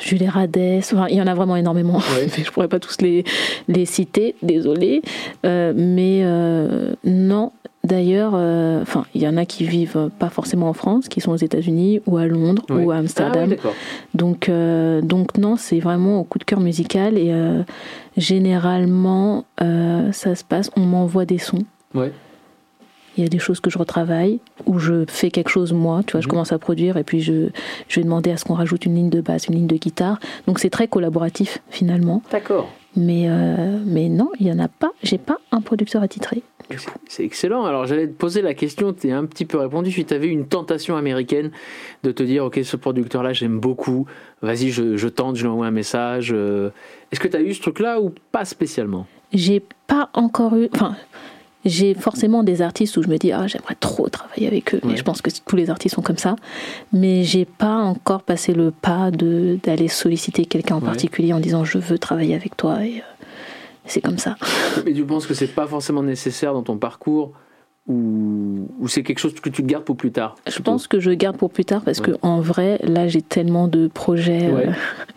[0.00, 1.96] Julie Radès, enfin, il y en a vraiment énormément.
[1.96, 2.28] Ouais.
[2.44, 3.24] je pourrais pas tous les,
[3.68, 5.02] les citer, désolé.
[5.46, 7.52] Euh, mais euh, non,
[7.84, 11.32] d'ailleurs, euh, enfin, il y en a qui vivent pas forcément en France, qui sont
[11.32, 13.48] aux États-Unis ou à Londres ou à Ah oui, Amsterdam.
[13.50, 13.74] d'accord.
[14.14, 14.50] Donc,
[15.02, 17.32] donc non, c'est vraiment au coup de cœur musical et
[18.16, 21.64] généralement, ça se passe, on m'envoie des sons.
[21.94, 22.12] Ouais.
[23.16, 26.12] Il y a des choses que je retravaille ou je fais quelque chose moi, tu
[26.12, 26.30] vois, je Mhm.
[26.30, 27.48] commence à produire et puis je,
[27.88, 30.18] je vais demander à ce qu'on rajoute une ligne de basse, une ligne de guitare.
[30.46, 32.22] Donc c'est très collaboratif finalement.
[32.30, 32.70] D'accord.
[32.96, 36.42] Mais, euh, mais non, il y en a pas, j'ai pas un producteur attitré.
[36.70, 37.64] C'est- C'est excellent.
[37.66, 39.90] Alors j'allais te poser la question, tu as un petit peu répondu.
[39.90, 41.50] Si tu avais une tentation américaine
[42.02, 44.06] de te dire, ok, ce producteur-là, j'aime beaucoup,
[44.40, 46.30] vas-y, je, je tente, je lui envoie un message.
[46.34, 46.70] euh,
[47.10, 49.06] Est-ce que tu as eu ce truc-là ou pas spécialement?
[49.34, 50.68] J'ai pas encore eu.
[50.74, 50.94] Enfin,
[51.64, 54.80] j'ai forcément des artistes où je me dis, ah, j'aimerais trop travailler avec eux.
[54.84, 54.94] Ouais.
[54.94, 56.36] Et je pense que tous les artistes sont comme ça.
[56.92, 60.86] Mais j'ai pas encore passé le pas de d'aller solliciter quelqu'un en Ouais.
[60.86, 62.84] particulier en disant, je veux travailler avec toi.
[62.84, 63.24] Et euh,
[63.86, 64.36] c'est comme ça.
[64.84, 67.32] Mais tu penses que c'est pas forcément nécessaire dans ton parcours
[67.88, 71.10] ou, ou c'est quelque chose que tu gardes pour plus tard Je pense que je
[71.10, 72.12] garde pour plus tard parce Ouais.
[72.12, 74.70] que en vrai, là, j'ai tellement de projets euh,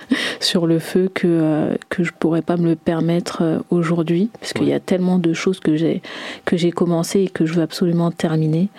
[0.39, 4.53] sur le feu que euh, que je pourrais pas me le permettre euh, aujourd'hui parce
[4.53, 6.01] qu'il y a tellement de choses que j'ai
[6.45, 8.69] que j'ai commencé et que je veux absolument terminer.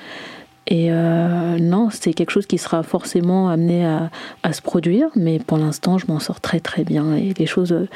[0.69, 4.11] Et euh, non, c'est quelque chose qui sera forcément amené à,
[4.43, 7.15] à se produire, mais pour l'instant, je m'en sors très très bien.
[7.15, 7.89] Et les choses, euh,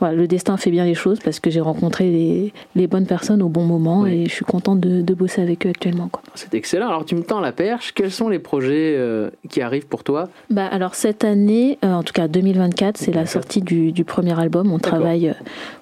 [0.00, 3.42] voilà, le destin fait bien les choses parce que j'ai rencontré les, les bonnes personnes
[3.42, 6.08] au bon moment et je suis contente de, de bosser avec eux actuellement.
[6.34, 6.88] C'est excellent.
[6.88, 7.92] Alors tu me tends la perche.
[7.92, 10.30] Quels sont les projets euh, qui arrivent pour toi?
[10.48, 13.28] Bah alors cette année, en tout cas 2024, c'est la 2024.
[13.30, 14.72] sortie du, du premier album.
[14.72, 15.34] On travaille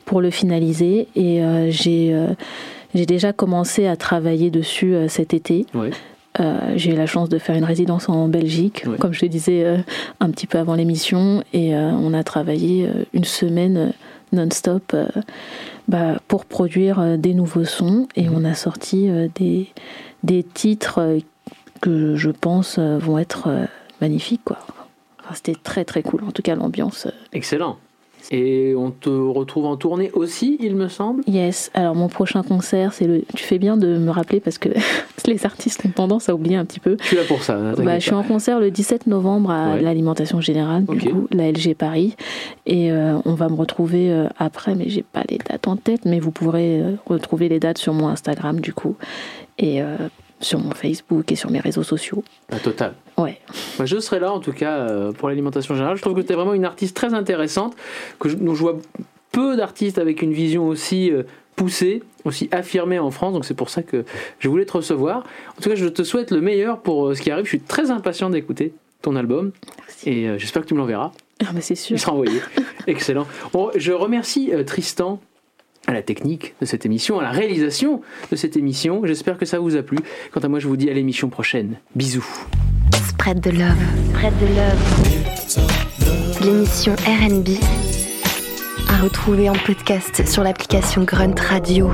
[0.04, 1.40] pour le finaliser et
[1.70, 2.16] j'ai
[2.94, 5.66] j'ai déjà commencé à travailler dessus cet été.
[5.74, 5.90] Ouais.
[6.40, 9.64] Euh, j'ai eu la chance de faire une résidence en Belgique, comme je te disais
[9.64, 9.78] euh,
[10.20, 13.92] un petit peu avant l'émission, et euh, on a travaillé une semaine
[14.32, 14.96] non-stop
[15.88, 18.34] bah, pour produire des nouveaux sons, et Mhm.
[18.34, 19.68] on a sorti des,
[20.22, 21.18] des titres
[21.82, 23.50] que je pense vont être
[24.00, 24.40] magnifiques.
[24.44, 24.58] Quoi.
[25.22, 27.08] Enfin, C'était très très cool, en tout cas l'ambiance.
[27.34, 27.76] Excellent.
[28.30, 31.22] Et on te retrouve en tournée aussi, il me semble.
[31.26, 33.24] Yes, alors mon prochain concert, c'est le.
[33.34, 34.68] Tu fais bien de me rappeler parce que
[35.26, 36.96] les artistes ont tendance à oublier un petit peu.
[37.00, 37.56] Je suis là pour ça.
[37.56, 39.80] ne Bah, je suis en concert le 17 novembre à Ouais.
[39.82, 41.12] l'alimentation générale, du Ok.
[41.12, 42.16] coup, la LG Paris.
[42.66, 46.04] Et euh, on va me retrouver euh, après, mais j'ai pas les dates en tête,
[46.04, 48.96] mais vous pourrez euh, retrouver les dates sur mon Instagram, du coup,
[49.58, 49.80] et
[50.42, 52.22] sur mon Facebook et sur mes réseaux sociaux.
[52.50, 52.94] La totale.
[53.16, 53.38] Ouais.
[53.78, 55.96] Moi, je serai là en tout cas euh, pour l'alimentation générale.
[55.96, 57.74] Je trouve que tu es vraiment une artiste très intéressante,
[58.18, 58.78] que je, dont je vois
[59.32, 61.24] peu d'artistes avec une vision aussi euh,
[61.56, 63.32] poussée, aussi affirmée en France.
[63.32, 64.04] Donc c'est pour ça que
[64.38, 65.24] je voulais te recevoir.
[65.58, 67.46] En tout cas, je te souhaite le meilleur pour euh, ce qui arrive.
[67.46, 69.50] Je suis très impatient d'écouter ton album
[70.04, 71.10] et euh, j'espère que tu me l'enverras.
[71.40, 71.96] Ah, bah, c'est sûr.
[71.96, 72.40] Il sera envoyé.
[72.86, 73.26] Excellent.
[73.52, 75.20] Bon, je remercie Tristan
[75.86, 79.02] à la technique de cette émission, à la réalisation de cette émission.
[79.04, 79.98] J'espère que ça vous a plu.
[80.30, 81.76] Quant à moi, je vous dis à l'émission prochaine.
[81.94, 82.26] Bisous.
[83.08, 83.76] Spread de love.
[84.10, 86.44] Spread de love.
[86.44, 87.58] L'émission RB
[88.88, 91.90] à retrouver en podcast sur l'application Grunt Radio.